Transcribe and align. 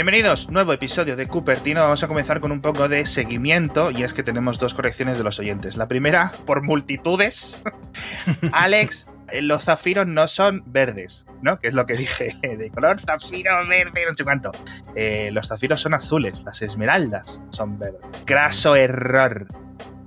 Bienvenidos, 0.00 0.48
nuevo 0.48 0.72
episodio 0.72 1.14
de 1.14 1.28
Cupertino. 1.28 1.82
Vamos 1.82 2.02
a 2.02 2.08
comenzar 2.08 2.40
con 2.40 2.52
un 2.52 2.62
poco 2.62 2.88
de 2.88 3.04
seguimiento 3.04 3.90
y 3.90 4.02
es 4.02 4.14
que 4.14 4.22
tenemos 4.22 4.58
dos 4.58 4.72
correcciones 4.72 5.18
de 5.18 5.24
los 5.24 5.38
oyentes. 5.38 5.76
La 5.76 5.88
primera, 5.88 6.32
por 6.46 6.62
multitudes. 6.62 7.60
Alex, 8.52 9.10
eh, 9.30 9.42
los 9.42 9.64
zafiros 9.64 10.06
no 10.06 10.26
son 10.26 10.62
verdes, 10.64 11.26
¿no? 11.42 11.58
Que 11.58 11.68
es 11.68 11.74
lo 11.74 11.84
que 11.84 11.96
dije, 11.96 12.34
de 12.42 12.70
color 12.70 12.98
zafiro 12.98 13.68
verde, 13.68 14.06
no 14.08 14.16
sé 14.16 14.24
cuánto. 14.24 14.52
Eh, 14.94 15.28
los 15.32 15.48
zafiros 15.48 15.82
son 15.82 15.92
azules, 15.92 16.44
las 16.46 16.62
esmeraldas 16.62 17.42
son 17.50 17.78
verdes. 17.78 18.00
Craso 18.24 18.76
error. 18.76 19.48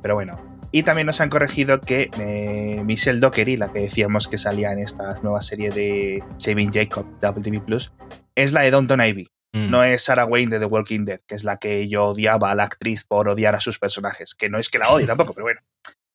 Pero 0.01 0.15
bueno. 0.15 0.57
Y 0.71 0.81
también 0.81 1.05
nos 1.05 1.21
han 1.21 1.29
corregido 1.29 1.81
que 1.81 2.09
eh, 2.17 2.81
Michelle 2.83 3.19
Dockery, 3.19 3.57
la 3.57 3.71
que 3.71 3.81
decíamos 3.81 4.27
que 4.27 4.39
salía 4.39 4.71
en 4.71 4.79
esta 4.79 5.13
nueva 5.21 5.41
serie 5.41 5.69
de 5.69 6.23
Saving 6.37 6.73
Jacob 6.73 7.05
de 7.19 7.27
Apple 7.27 7.43
TV 7.43 7.59
Plus, 7.59 7.91
es 8.33 8.53
la 8.53 8.61
de 8.61 8.71
Downton 8.71 8.99
Ivy. 8.99 9.29
Mm. 9.53 9.69
No 9.69 9.83
es 9.83 10.03
Sarah 10.03 10.25
Wayne 10.25 10.51
de 10.51 10.59
The 10.59 10.65
Walking 10.65 11.05
Dead, 11.05 11.21
que 11.27 11.35
es 11.35 11.43
la 11.43 11.57
que 11.57 11.87
yo 11.87 12.07
odiaba 12.07 12.51
a 12.51 12.55
la 12.55 12.63
actriz 12.63 13.03
por 13.03 13.29
odiar 13.29 13.55
a 13.55 13.59
sus 13.59 13.79
personajes. 13.79 14.35
Que 14.35 14.49
no 14.49 14.57
es 14.57 14.69
que 14.69 14.79
la 14.79 14.89
odie 14.89 15.05
tampoco, 15.05 15.33
pero 15.33 15.45
bueno. 15.45 15.61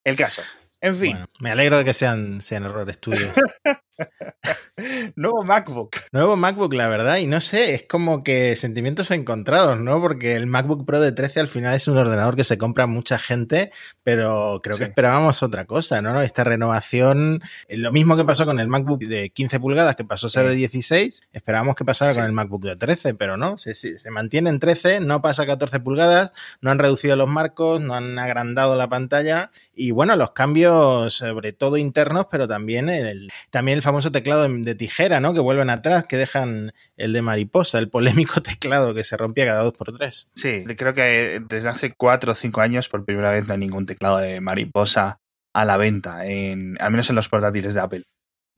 El 0.05 0.17
caso. 0.17 0.43
En 0.81 0.95
fin, 0.95 1.13
Bueno, 1.13 1.29
me 1.41 1.51
alegro 1.51 1.79
de 1.79 1.85
que 1.85 1.95
sean, 1.95 2.41
sean 2.41 2.65
errores 2.65 3.01
tuyos. 3.01 3.33
nuevo 5.17 5.43
MacBook. 5.45 5.97
Nuevo 6.13 6.37
MacBook, 6.37 6.73
la 6.75 6.89
verdad, 6.89 7.17
y 7.19 7.27
no 7.27 7.41
sé, 7.41 7.75
es 7.75 7.83
como 7.89 8.23
que 8.23 8.57
sentimientos 8.57 9.11
encontrados, 9.11 9.79
¿no? 9.81 10.01
Porque 10.01 10.35
el 10.37 10.47
MacBook 10.47 10.85
Pro 10.87 11.01
de 11.01 11.13
13 11.13 11.41
al 11.41 11.49
final 11.49 11.75
es 11.75 11.89
un 11.89 11.97
ordenador 11.99 12.37
que 12.37 12.45
se 12.45 12.59
compra 12.59 12.87
mucha 12.87 13.19
gente, 13.19 13.73
pero 14.03 14.61
creo 14.63 14.77
Sí. 14.77 14.81
que 14.85 14.89
esperábamos 14.91 15.43
otra 15.43 15.65
cosa, 15.67 16.01
¿no? 16.01 16.23
Esta 16.23 16.45
renovación, 16.45 17.41
eh, 17.69 17.77
lo 17.77 17.93
mismo 17.93 18.17
que 18.17 18.25
pasó 18.25 18.47
con 18.47 18.61
el 18.61 18.69
MacBook 18.69 19.01
de 19.01 19.31
15 19.31 19.59
pulgadas, 19.61 19.97
que 19.97 20.05
pasó 20.05 20.29
a 20.29 20.31
ser 20.31 20.47
de 20.47 20.55
16, 20.55 21.23
esperábamos 21.33 21.75
que 21.75 21.85
pasara 21.85 22.13
Sí. 22.13 22.19
con 22.19 22.27
el 22.27 22.33
MacBook 22.33 22.63
de 22.65 22.77
13, 22.77 23.15
pero 23.15 23.37
no, 23.37 23.59
se 23.59 23.75
mantiene 24.11 24.51
en 24.51 24.59
13, 24.61 25.01
no 25.01 25.21
pasa 25.23 25.43
a 25.43 25.47
14 25.47 25.81
pulgadas, 25.81 26.33
no 26.61 26.71
han 26.71 26.79
reducido 26.79 27.17
los 27.17 27.29
marcos, 27.29 27.81
no 27.81 27.95
han 27.95 28.19
agrandado 28.19 28.77
la 28.77 28.89
pantalla, 28.89 29.51
y 29.75 29.91
bueno, 29.91 30.17
los 30.17 30.31
cambios, 30.33 31.15
sobre 31.15 31.53
todo 31.53 31.77
internos, 31.77 32.27
pero 32.31 32.49
también 32.49 32.89
el, 32.89 33.29
también 33.51 33.79
el 33.79 33.83
famoso 33.89 34.13
teclado 34.13 34.47
de, 34.47 34.75
tijera, 34.75 35.19
¿no? 35.19 35.33
Que 35.33 35.41
vuelven 35.41 35.71
atrás, 35.71 36.05
que 36.05 36.19
dejan 36.19 36.75
el 36.99 37.15
de 37.15 37.23
mariposa, 37.23 37.79
el 37.79 37.89
polémico 37.89 38.43
teclado 38.43 38.95
que 38.95 39.03
se 39.03 39.17
rompía 39.17 39.47
cada 39.47 39.63
dos 39.63 39.73
por 39.73 39.97
tres. 39.97 40.29
Sí, 40.35 40.65
creo 40.77 40.93
que 40.93 41.43
desde 41.49 41.71
hace 41.71 41.95
cuatro 41.95 42.33
o 42.33 42.35
cinco 42.35 42.61
años 42.61 42.91
por 42.91 43.07
primera 43.07 43.33
vez 43.33 43.47
no 43.47 43.55
hay 43.55 43.59
ningún 43.59 43.87
teclado 43.87 44.19
de 44.19 44.43
mariposa 44.43 45.21
a 45.55 45.65
la 45.65 45.79
venta, 45.79 46.27
en, 46.27 46.77
al 46.81 46.91
menos 46.91 47.09
en 47.09 47.17
los 47.17 47.31
portátiles 47.31 47.73
de 47.73 47.81
Apple. 47.81 48.05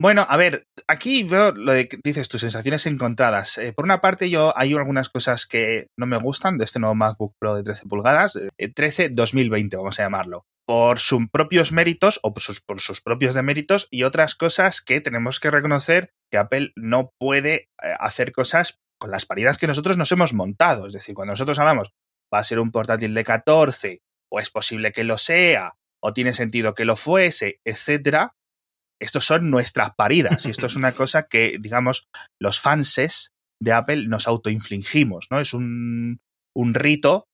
Bueno, 0.01 0.25
a 0.27 0.35
ver, 0.35 0.65
aquí 0.87 1.21
veo 1.21 1.51
lo 1.51 1.73
de 1.73 1.87
que 1.87 1.99
dices 2.03 2.27
tus 2.27 2.41
sensaciones 2.41 2.87
encontradas. 2.87 3.59
Eh, 3.59 3.71
por 3.71 3.85
una 3.85 4.01
parte, 4.01 4.31
yo 4.31 4.51
hay 4.57 4.73
algunas 4.73 5.09
cosas 5.09 5.45
que 5.45 5.89
no 5.95 6.07
me 6.07 6.17
gustan 6.17 6.57
de 6.57 6.65
este 6.65 6.79
nuevo 6.79 6.95
MacBook 6.95 7.35
Pro 7.39 7.55
de 7.55 7.61
13 7.61 7.85
pulgadas, 7.87 8.35
eh, 8.35 8.73
13 8.73 9.09
2020, 9.09 9.77
vamos 9.77 9.99
a 9.99 10.03
llamarlo, 10.03 10.47
por 10.65 10.97
sus 10.97 11.29
propios 11.31 11.71
méritos 11.71 12.19
o 12.23 12.33
por 12.33 12.41
sus, 12.41 12.61
por 12.61 12.81
sus 12.81 12.99
propios 12.99 13.35
deméritos 13.35 13.87
y 13.91 14.01
otras 14.01 14.33
cosas 14.33 14.81
que 14.81 15.01
tenemos 15.01 15.39
que 15.39 15.51
reconocer 15.51 16.09
que 16.31 16.39
Apple 16.39 16.71
no 16.75 17.11
puede 17.19 17.53
eh, 17.83 17.93
hacer 17.99 18.31
cosas 18.31 18.79
con 18.99 19.11
las 19.11 19.27
paridades 19.27 19.59
que 19.59 19.67
nosotros 19.67 19.97
nos 19.97 20.11
hemos 20.11 20.33
montado. 20.33 20.87
Es 20.87 20.93
decir, 20.93 21.13
cuando 21.13 21.33
nosotros 21.33 21.59
hablamos 21.59 21.91
va 22.33 22.39
a 22.39 22.43
ser 22.43 22.59
un 22.59 22.71
portátil 22.71 23.13
de 23.13 23.23
14 23.23 24.01
o 24.31 24.39
es 24.39 24.49
posible 24.49 24.93
que 24.93 25.03
lo 25.03 25.19
sea 25.19 25.75
o 26.01 26.11
tiene 26.11 26.33
sentido 26.33 26.73
que 26.73 26.85
lo 26.85 26.95
fuese, 26.95 27.59
etcétera, 27.63 28.33
estos 29.01 29.25
son 29.25 29.49
nuestras 29.49 29.95
paridas 29.95 30.45
y 30.45 30.51
esto 30.51 30.67
es 30.67 30.75
una 30.75 30.91
cosa 30.93 31.27
que, 31.27 31.57
digamos, 31.59 32.07
los 32.39 32.59
fanses 32.59 33.31
de 33.61 33.73
Apple 33.73 34.07
nos 34.07 34.27
autoinfligimos, 34.27 35.27
¿no? 35.29 35.39
Es 35.39 35.53
un, 35.53 36.19
un 36.55 36.73
rito 36.73 37.25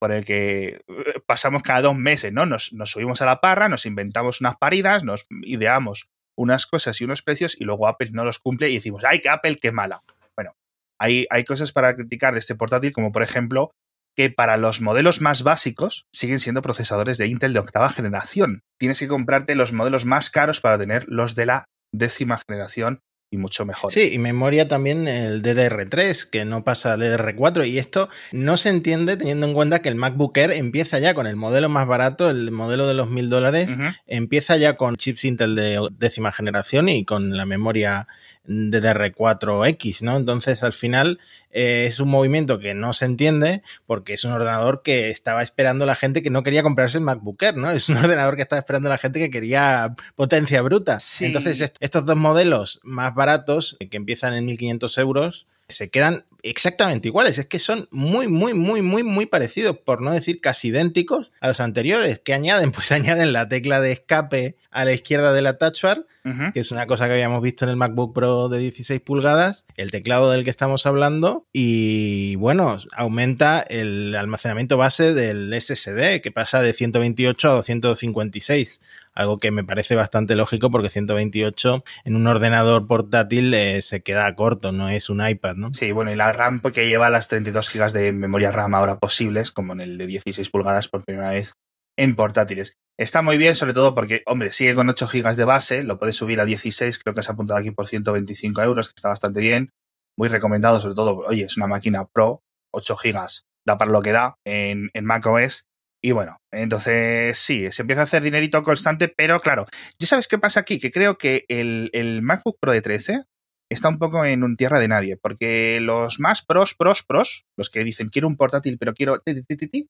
por 0.00 0.10
el 0.10 0.24
que 0.24 0.80
eh, 0.88 1.20
pasamos 1.26 1.62
cada 1.62 1.82
dos 1.82 1.96
meses, 1.96 2.32
¿no? 2.32 2.46
Nos, 2.46 2.72
nos 2.72 2.90
subimos 2.90 3.22
a 3.22 3.26
la 3.26 3.40
parra, 3.40 3.68
nos 3.68 3.86
inventamos 3.86 4.40
unas 4.40 4.56
paridas, 4.56 5.04
nos 5.04 5.26
ideamos 5.42 6.08
unas 6.36 6.66
cosas 6.66 7.00
y 7.00 7.04
unos 7.04 7.22
precios 7.22 7.58
y 7.60 7.64
luego 7.64 7.86
Apple 7.86 8.10
no 8.12 8.24
los 8.24 8.38
cumple 8.38 8.70
y 8.70 8.74
decimos, 8.74 9.04
¡ay, 9.04 9.20
que 9.20 9.28
Apple, 9.28 9.58
qué 9.60 9.70
mala! 9.70 10.02
Bueno, 10.34 10.54
hay, 10.98 11.26
hay 11.30 11.44
cosas 11.44 11.72
para 11.72 11.94
criticar 11.94 12.32
de 12.32 12.40
este 12.40 12.54
portátil, 12.54 12.92
como 12.92 13.12
por 13.12 13.22
ejemplo 13.22 13.70
que 14.16 14.30
para 14.30 14.56
los 14.56 14.80
modelos 14.80 15.20
más 15.20 15.42
básicos 15.42 16.06
siguen 16.12 16.38
siendo 16.38 16.62
procesadores 16.62 17.18
de 17.18 17.28
Intel 17.28 17.52
de 17.52 17.60
octava 17.60 17.88
generación. 17.88 18.62
Tienes 18.78 18.98
que 18.98 19.08
comprarte 19.08 19.54
los 19.54 19.72
modelos 19.72 20.04
más 20.04 20.30
caros 20.30 20.60
para 20.60 20.78
tener 20.78 21.04
los 21.08 21.34
de 21.34 21.46
la 21.46 21.64
décima 21.92 22.40
generación 22.46 23.00
y 23.32 23.38
mucho 23.38 23.64
mejor. 23.64 23.92
Sí, 23.92 24.10
y 24.12 24.18
memoria 24.18 24.68
también 24.68 25.08
el 25.08 25.42
DDR3, 25.42 26.28
que 26.28 26.44
no 26.44 26.64
pasa 26.64 26.92
al 26.92 27.00
DDR4, 27.00 27.66
y 27.66 27.78
esto 27.78 28.10
no 28.30 28.58
se 28.58 28.68
entiende 28.68 29.16
teniendo 29.16 29.46
en 29.46 29.54
cuenta 29.54 29.80
que 29.80 29.88
el 29.88 29.94
MacBook 29.94 30.36
Air 30.36 30.52
empieza 30.52 30.98
ya 30.98 31.14
con 31.14 31.26
el 31.26 31.36
modelo 31.36 31.70
más 31.70 31.88
barato, 31.88 32.28
el 32.28 32.50
modelo 32.50 32.86
de 32.86 32.94
los 32.94 33.08
mil 33.08 33.30
dólares, 33.30 33.70
empieza 34.06 34.56
ya 34.58 34.76
con 34.76 34.96
chips 34.96 35.24
Intel 35.24 35.54
de 35.54 35.80
décima 35.92 36.30
generación 36.30 36.90
y 36.90 37.06
con 37.06 37.34
la 37.34 37.46
memoria 37.46 38.06
DDR4X, 38.46 40.02
¿no? 40.02 40.16
Entonces, 40.16 40.62
al 40.62 40.72
final 40.72 41.18
eh, 41.50 41.84
es 41.86 42.00
un 42.00 42.08
movimiento 42.08 42.58
que 42.58 42.74
no 42.74 42.92
se 42.92 43.04
entiende 43.04 43.62
porque 43.86 44.14
es 44.14 44.24
un 44.24 44.32
ordenador 44.32 44.82
que 44.82 45.10
estaba 45.10 45.42
esperando 45.42 45.86
la 45.86 45.94
gente 45.94 46.22
que 46.22 46.30
no 46.30 46.42
quería 46.42 46.62
comprarse 46.62 46.98
el 46.98 47.04
MacBook 47.04 47.42
Air, 47.42 47.56
¿no? 47.56 47.70
Es 47.82 47.88
un 47.88 47.96
ordenador 47.96 48.36
que 48.36 48.42
estaba 48.42 48.60
esperando 48.60 48.88
la 48.88 48.98
gente 48.98 49.18
que 49.18 49.30
quería 49.30 49.94
potencia 50.14 50.62
bruta. 50.62 51.00
Sí. 51.00 51.26
Entonces, 51.26 51.60
est- 51.60 51.76
estos 51.80 52.04
dos 52.06 52.16
modelos 52.16 52.80
más 52.82 53.14
baratos, 53.14 53.76
que 53.90 53.96
empiezan 53.96 54.34
en 54.34 54.46
1.500 54.46 54.98
euros, 55.00 55.46
se 55.68 55.90
quedan 55.90 56.24
exactamente 56.42 57.08
iguales. 57.08 57.38
Es 57.38 57.46
que 57.46 57.58
son 57.58 57.88
muy, 57.90 58.28
muy, 58.28 58.54
muy, 58.54 58.82
muy, 58.82 59.02
muy 59.02 59.26
parecidos, 59.26 59.78
por 59.78 60.02
no 60.02 60.10
decir 60.10 60.40
casi 60.40 60.68
idénticos 60.68 61.32
a 61.40 61.48
los 61.48 61.60
anteriores. 61.60 62.20
¿Qué 62.24 62.34
añaden? 62.34 62.72
Pues 62.82 62.90
añaden 62.90 63.32
la 63.32 63.48
tecla 63.48 63.80
de 63.80 63.92
escape 63.92 64.56
a 64.72 64.84
la 64.84 64.92
izquierda 64.92 65.32
de 65.32 65.42
la 65.42 65.56
touch 65.56 65.82
bar, 65.82 66.06
que 66.52 66.60
es 66.60 66.72
una 66.72 66.86
cosa 66.86 67.06
que 67.06 67.12
habíamos 67.12 67.42
visto 67.42 67.64
en 67.64 67.70
el 67.70 67.76
MacBook 67.76 68.14
Pro 68.14 68.48
de 68.48 68.58
16 68.58 69.00
pulgadas, 69.02 69.66
el 69.76 69.90
teclado 69.90 70.30
del 70.30 70.42
que 70.42 70.50
estamos 70.50 70.86
hablando 70.86 71.46
y 71.52 72.34
bueno, 72.36 72.78
aumenta 72.96 73.60
el 73.60 74.14
almacenamiento 74.16 74.78
base 74.78 75.12
del 75.12 75.52
SSD 75.60 76.22
que 76.22 76.32
pasa 76.32 76.62
de 76.62 76.72
128 76.72 77.48
a 77.48 77.52
256, 77.52 78.80
algo 79.14 79.38
que 79.38 79.50
me 79.50 79.64
parece 79.64 79.94
bastante 79.94 80.34
lógico 80.34 80.70
porque 80.70 80.88
128 80.88 81.84
en 82.04 82.16
un 82.16 82.26
ordenador 82.26 82.86
portátil 82.86 83.52
eh, 83.54 83.82
se 83.82 84.02
queda 84.02 84.34
corto, 84.34 84.72
no 84.72 84.88
es 84.88 85.10
un 85.10 85.26
iPad, 85.26 85.56
¿no? 85.56 85.74
Sí, 85.74 85.92
bueno, 85.92 86.12
y 86.12 86.16
la 86.16 86.32
RAM 86.32 86.60
que 86.60 86.88
lleva 86.88 87.10
las 87.10 87.28
32 87.28 87.70
GB 87.72 87.92
de 87.92 88.12
memoria 88.12 88.52
RAM 88.52 88.74
ahora 88.74 88.98
posibles, 88.98 89.50
como 89.50 89.72
en 89.72 89.80
el 89.80 89.98
de 89.98 90.06
16 90.06 90.48
pulgadas 90.50 90.88
por 90.88 91.04
primera 91.04 91.30
vez 91.30 91.54
en 91.96 92.16
portátiles. 92.16 92.76
Está 92.98 93.22
muy 93.22 93.38
bien, 93.38 93.56
sobre 93.56 93.74
todo 93.74 93.94
porque, 93.94 94.22
hombre, 94.26 94.52
sigue 94.52 94.74
con 94.74 94.88
8 94.88 95.08
GB 95.12 95.34
de 95.34 95.44
base, 95.44 95.82
lo 95.82 95.98
puedes 95.98 96.16
subir 96.16 96.40
a 96.40 96.44
16, 96.44 96.98
creo 96.98 97.14
que 97.14 97.22
se 97.22 97.30
ha 97.30 97.34
apuntado 97.34 97.58
aquí 97.58 97.70
por 97.70 97.86
125 97.86 98.62
euros, 98.62 98.88
que 98.88 98.94
está 98.96 99.08
bastante 99.08 99.40
bien. 99.40 99.70
Muy 100.16 100.28
recomendado, 100.28 100.80
sobre 100.80 100.94
todo, 100.94 101.18
oye, 101.26 101.44
es 101.44 101.56
una 101.56 101.66
máquina 101.66 102.06
Pro, 102.06 102.42
8 102.72 102.96
GB, 103.02 103.26
da 103.66 103.78
para 103.78 103.90
lo 103.90 104.02
que 104.02 104.12
da 104.12 104.36
en, 104.44 104.90
en 104.92 105.04
macOS. 105.04 105.66
Y 106.04 106.10
bueno, 106.10 106.38
entonces 106.50 107.38
sí, 107.38 107.70
se 107.70 107.82
empieza 107.82 108.00
a 108.00 108.04
hacer 108.04 108.24
dinerito 108.24 108.62
constante, 108.64 109.08
pero 109.08 109.40
claro, 109.40 109.66
¿yo 110.00 110.06
sabes 110.06 110.26
qué 110.26 110.36
pasa 110.36 110.60
aquí? 110.60 110.80
Que 110.80 110.90
creo 110.90 111.16
que 111.16 111.44
el, 111.48 111.90
el 111.92 112.22
MacBook 112.22 112.58
Pro 112.60 112.72
de 112.72 112.82
13 112.82 113.22
está 113.70 113.88
un 113.88 113.98
poco 113.98 114.24
en 114.24 114.42
un 114.42 114.56
tierra 114.56 114.80
de 114.80 114.88
nadie, 114.88 115.16
porque 115.16 115.78
los 115.80 116.18
más 116.18 116.42
pros, 116.42 116.74
pros, 116.74 117.04
pros, 117.04 117.46
los 117.56 117.70
que 117.70 117.84
dicen 117.84 118.08
quiero 118.08 118.26
un 118.26 118.36
portátil, 118.36 118.78
pero 118.78 118.94
quiero 118.94 119.20
ti, 119.20 119.42
ti, 119.44 119.68
ti, 119.68 119.88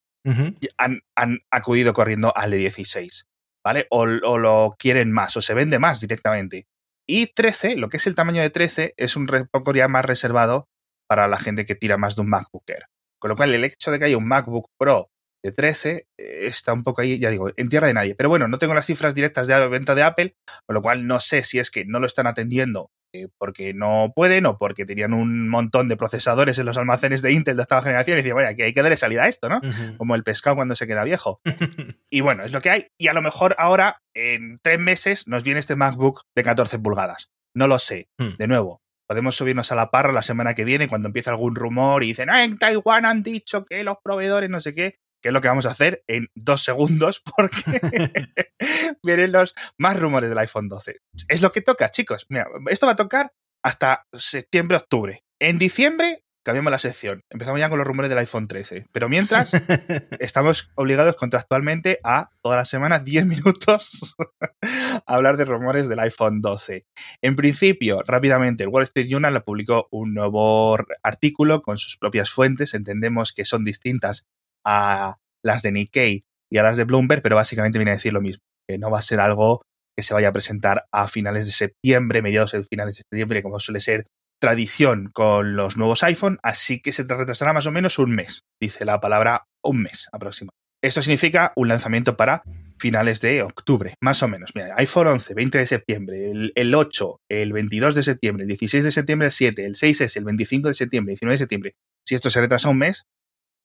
han, 0.77 1.01
han 1.15 1.39
acudido 1.51 1.93
corriendo 1.93 2.31
al 2.37 2.51
de 2.51 2.57
16, 2.57 3.25
¿vale? 3.65 3.87
O, 3.89 4.01
o 4.03 4.37
lo 4.37 4.75
quieren 4.77 5.11
más, 5.11 5.35
o 5.35 5.41
se 5.41 5.55
vende 5.55 5.79
más 5.79 5.99
directamente. 5.99 6.67
Y 7.07 7.33
13, 7.33 7.75
lo 7.75 7.89
que 7.89 7.97
es 7.97 8.05
el 8.05 8.15
tamaño 8.15 8.41
de 8.41 8.51
13, 8.51 8.93
es 8.97 9.15
un 9.15 9.27
poco 9.51 9.73
ya 9.73 9.87
más 9.87 10.05
reservado 10.05 10.69
para 11.09 11.27
la 11.27 11.37
gente 11.37 11.65
que 11.65 11.75
tira 11.75 11.97
más 11.97 12.15
de 12.15 12.21
un 12.21 12.29
MacBook 12.29 12.63
Air. 12.67 12.85
Con 13.19 13.29
lo 13.29 13.35
cual, 13.35 13.53
el 13.53 13.63
hecho 13.63 13.91
de 13.91 13.99
que 13.99 14.05
haya 14.05 14.17
un 14.17 14.27
MacBook 14.27 14.69
Pro 14.77 15.09
de 15.43 15.51
13 15.51 16.07
eh, 16.17 16.45
está 16.47 16.73
un 16.73 16.83
poco 16.83 17.01
ahí, 17.01 17.19
ya 17.19 17.29
digo, 17.29 17.51
en 17.55 17.69
tierra 17.69 17.87
de 17.87 17.93
nadie. 17.93 18.15
Pero 18.15 18.29
bueno, 18.29 18.47
no 18.47 18.57
tengo 18.57 18.73
las 18.73 18.85
cifras 18.85 19.13
directas 19.13 19.47
de 19.47 19.67
venta 19.67 19.93
de 19.93 20.03
Apple, 20.03 20.35
con 20.65 20.73
lo 20.73 20.81
cual 20.81 21.05
no 21.05 21.19
sé 21.19 21.43
si 21.43 21.59
es 21.59 21.69
que 21.69 21.85
no 21.85 21.99
lo 21.99 22.07
están 22.07 22.27
atendiendo 22.27 22.91
eh, 23.15 23.27
porque 23.37 23.75
no 23.75 24.11
pueden 24.15 24.47
o 24.47 24.57
porque 24.57 24.87
tenían 24.87 25.13
un 25.13 25.47
montón 25.47 25.87
de 25.87 25.97
procesadores 25.97 26.57
en 26.57 26.65
los 26.65 26.77
almacenes 26.77 27.21
de 27.21 27.31
Intel 27.31 27.57
de 27.57 27.61
octava 27.61 27.83
generación 27.83 28.15
y 28.15 28.21
decían, 28.21 28.37
vaya, 28.37 28.55
que 28.55 28.63
hay 28.63 28.73
que 28.73 28.81
darle 28.81 28.97
salida 28.97 29.23
a 29.23 29.27
esto, 29.27 29.49
¿no? 29.49 29.59
Como 29.97 30.15
el 30.15 30.23
pescado 30.23 30.55
cuando 30.55 30.75
se 30.75 30.87
queda 30.87 31.03
viejo. 31.03 31.39
Y 32.09 32.21
bueno, 32.21 32.43
es 32.43 32.51
lo 32.53 32.61
que 32.61 32.69
hay. 32.69 32.87
Y 32.99 33.07
a 33.07 33.13
lo 33.13 33.23
mejor 33.23 33.55
ahora, 33.57 34.03
en 34.13 34.59
tres 34.61 34.79
meses, 34.79 35.27
nos 35.27 35.41
viene 35.41 35.59
este 35.59 35.75
MacBook 35.75 36.25
de 36.35 36.43
14 36.43 36.77
pulgadas. 36.77 37.31
No 37.55 37.67
lo 37.67 37.79
sé. 37.79 38.07
Hmm. 38.19 38.37
De 38.37 38.47
nuevo, 38.47 38.83
podemos 39.07 39.35
subirnos 39.35 39.71
a 39.71 39.75
la 39.75 39.89
parra 39.89 40.11
la 40.11 40.21
semana 40.21 40.53
que 40.53 40.63
viene 40.63 40.87
cuando 40.87 41.07
empiece 41.07 41.31
algún 41.31 41.55
rumor 41.55 42.03
y 42.03 42.07
dicen, 42.07 42.29
ah, 42.29 42.43
en 42.43 42.59
Taiwán 42.59 43.05
han 43.05 43.23
dicho 43.23 43.65
que 43.65 43.83
los 43.83 43.97
proveedores 44.03 44.49
no 44.49 44.59
sé 44.59 44.73
qué. 44.75 44.99
Que 45.23 45.29
es 45.29 45.33
lo 45.33 45.39
que 45.39 45.47
vamos 45.47 45.65
a 45.65 45.71
hacer 45.71 46.03
en 46.07 46.27
dos 46.35 46.63
segundos 46.63 47.21
porque 47.37 47.63
vienen 49.03 49.31
los 49.31 49.55
más 49.77 49.97
rumores 49.97 50.29
del 50.29 50.37
iPhone 50.37 50.67
12. 50.67 50.99
Es 51.29 51.41
lo 51.41 51.51
que 51.53 51.61
toca, 51.61 51.89
chicos. 51.89 52.25
Mira, 52.29 52.47
esto 52.69 52.85
va 52.85 52.91
a 52.91 52.97
tocar 52.97 53.31
hasta 53.63 54.05
septiembre, 54.11 54.75
octubre. 54.75 55.23
En 55.39 55.57
diciembre 55.57 56.23
cambiamos 56.43 56.71
la 56.71 56.79
sección. 56.79 57.21
Empezamos 57.29 57.59
ya 57.59 57.69
con 57.69 57.77
los 57.77 57.87
rumores 57.87 58.09
del 58.09 58.19
iPhone 58.19 58.47
13. 58.49 58.87
Pero 58.91 59.07
mientras, 59.07 59.51
estamos 60.19 60.69
obligados 60.75 61.15
contractualmente 61.15 61.99
a 62.03 62.29
todas 62.41 62.57
las 62.57 62.69
semanas 62.69 63.05
10 63.05 63.25
minutos 63.25 64.13
a 64.61 65.01
hablar 65.05 65.37
de 65.37 65.45
rumores 65.45 65.87
del 65.87 65.99
iPhone 65.99 66.41
12. 66.41 66.85
En 67.21 67.35
principio, 67.37 68.01
rápidamente, 68.05 68.63
el 68.63 68.69
Wall 68.69 68.83
Street 68.83 69.07
Journal 69.09 69.41
publicó 69.43 69.87
un 69.89 70.13
nuevo 70.13 70.77
artículo 71.01 71.61
con 71.61 71.77
sus 71.77 71.97
propias 71.97 72.29
fuentes. 72.29 72.73
Entendemos 72.73 73.31
que 73.31 73.45
son 73.45 73.63
distintas 73.63 74.27
a 74.65 75.17
las 75.43 75.61
de 75.61 75.71
Nikkei 75.71 76.23
y 76.51 76.57
a 76.57 76.63
las 76.63 76.77
de 76.77 76.83
Bloomberg, 76.83 77.21
pero 77.21 77.35
básicamente 77.35 77.77
viene 77.77 77.91
a 77.91 77.95
decir 77.95 78.13
lo 78.13 78.21
mismo, 78.21 78.43
que 78.67 78.77
no 78.77 78.89
va 78.89 78.99
a 78.99 79.03
ser 79.03 79.19
algo 79.19 79.61
que 79.95 80.03
se 80.03 80.13
vaya 80.13 80.29
a 80.29 80.33
presentar 80.33 80.85
a 80.91 81.07
finales 81.07 81.45
de 81.45 81.51
septiembre, 81.51 82.21
mediados 82.21 82.51
de 82.51 82.63
finales 82.63 82.95
de 82.95 83.03
septiembre, 83.03 83.43
como 83.43 83.59
suele 83.59 83.79
ser 83.79 84.07
tradición 84.41 85.09
con 85.13 85.55
los 85.55 85.77
nuevos 85.77 86.03
iPhone, 86.03 86.39
así 86.43 86.81
que 86.81 86.91
se 86.91 87.03
retrasará 87.03 87.53
más 87.53 87.65
o 87.65 87.71
menos 87.71 87.97
un 87.99 88.11
mes, 88.11 88.41
dice 88.59 88.85
la 88.85 88.99
palabra 88.99 89.45
un 89.63 89.83
mes 89.83 90.09
aproximadamente. 90.11 90.63
Esto 90.83 91.01
significa 91.01 91.53
un 91.55 91.69
lanzamiento 91.69 92.17
para 92.17 92.43
finales 92.77 93.21
de 93.21 93.41
octubre, 93.41 93.95
más 94.01 94.21
o 94.21 94.27
menos. 94.27 94.51
Mira, 94.53 94.75
iPhone 94.77 95.07
11, 95.07 95.33
20 95.33 95.57
de 95.57 95.67
septiembre, 95.67 96.29
el, 96.29 96.51
el, 96.55 96.75
8, 96.75 97.21
el 97.29 97.53
22 97.53 97.95
de 97.95 98.03
septiembre, 98.03 98.43
el 98.43 98.49
16 98.49 98.83
de 98.83 98.91
septiembre, 98.91 99.27
el 99.27 99.31
7, 99.31 99.65
el 99.65 99.75
6S, 99.75 100.17
el 100.17 100.25
25 100.25 100.67
de 100.67 100.73
septiembre, 100.73 101.13
el 101.13 101.15
19 101.15 101.33
de 101.33 101.37
septiembre. 101.37 101.75
Si 102.05 102.15
esto 102.15 102.29
se 102.29 102.41
retrasa 102.41 102.67
un 102.67 102.79
mes, 102.79 103.05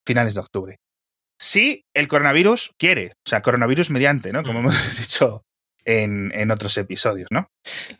finales 0.07 0.35
de 0.35 0.41
octubre. 0.41 0.79
Si 1.39 1.85
el 1.95 2.09
coronavirus 2.09 2.73
quiere, 2.79 3.13
o 3.25 3.29
sea, 3.29 3.43
coronavirus 3.43 3.91
mediante, 3.91 4.33
¿no? 4.33 4.43
Como 4.43 4.59
hemos 4.59 4.75
dicho 4.99 5.45
en, 5.85 6.33
en, 6.35 6.51
otros 6.51 6.77
episodios, 6.77 7.29
¿no? 7.31 7.51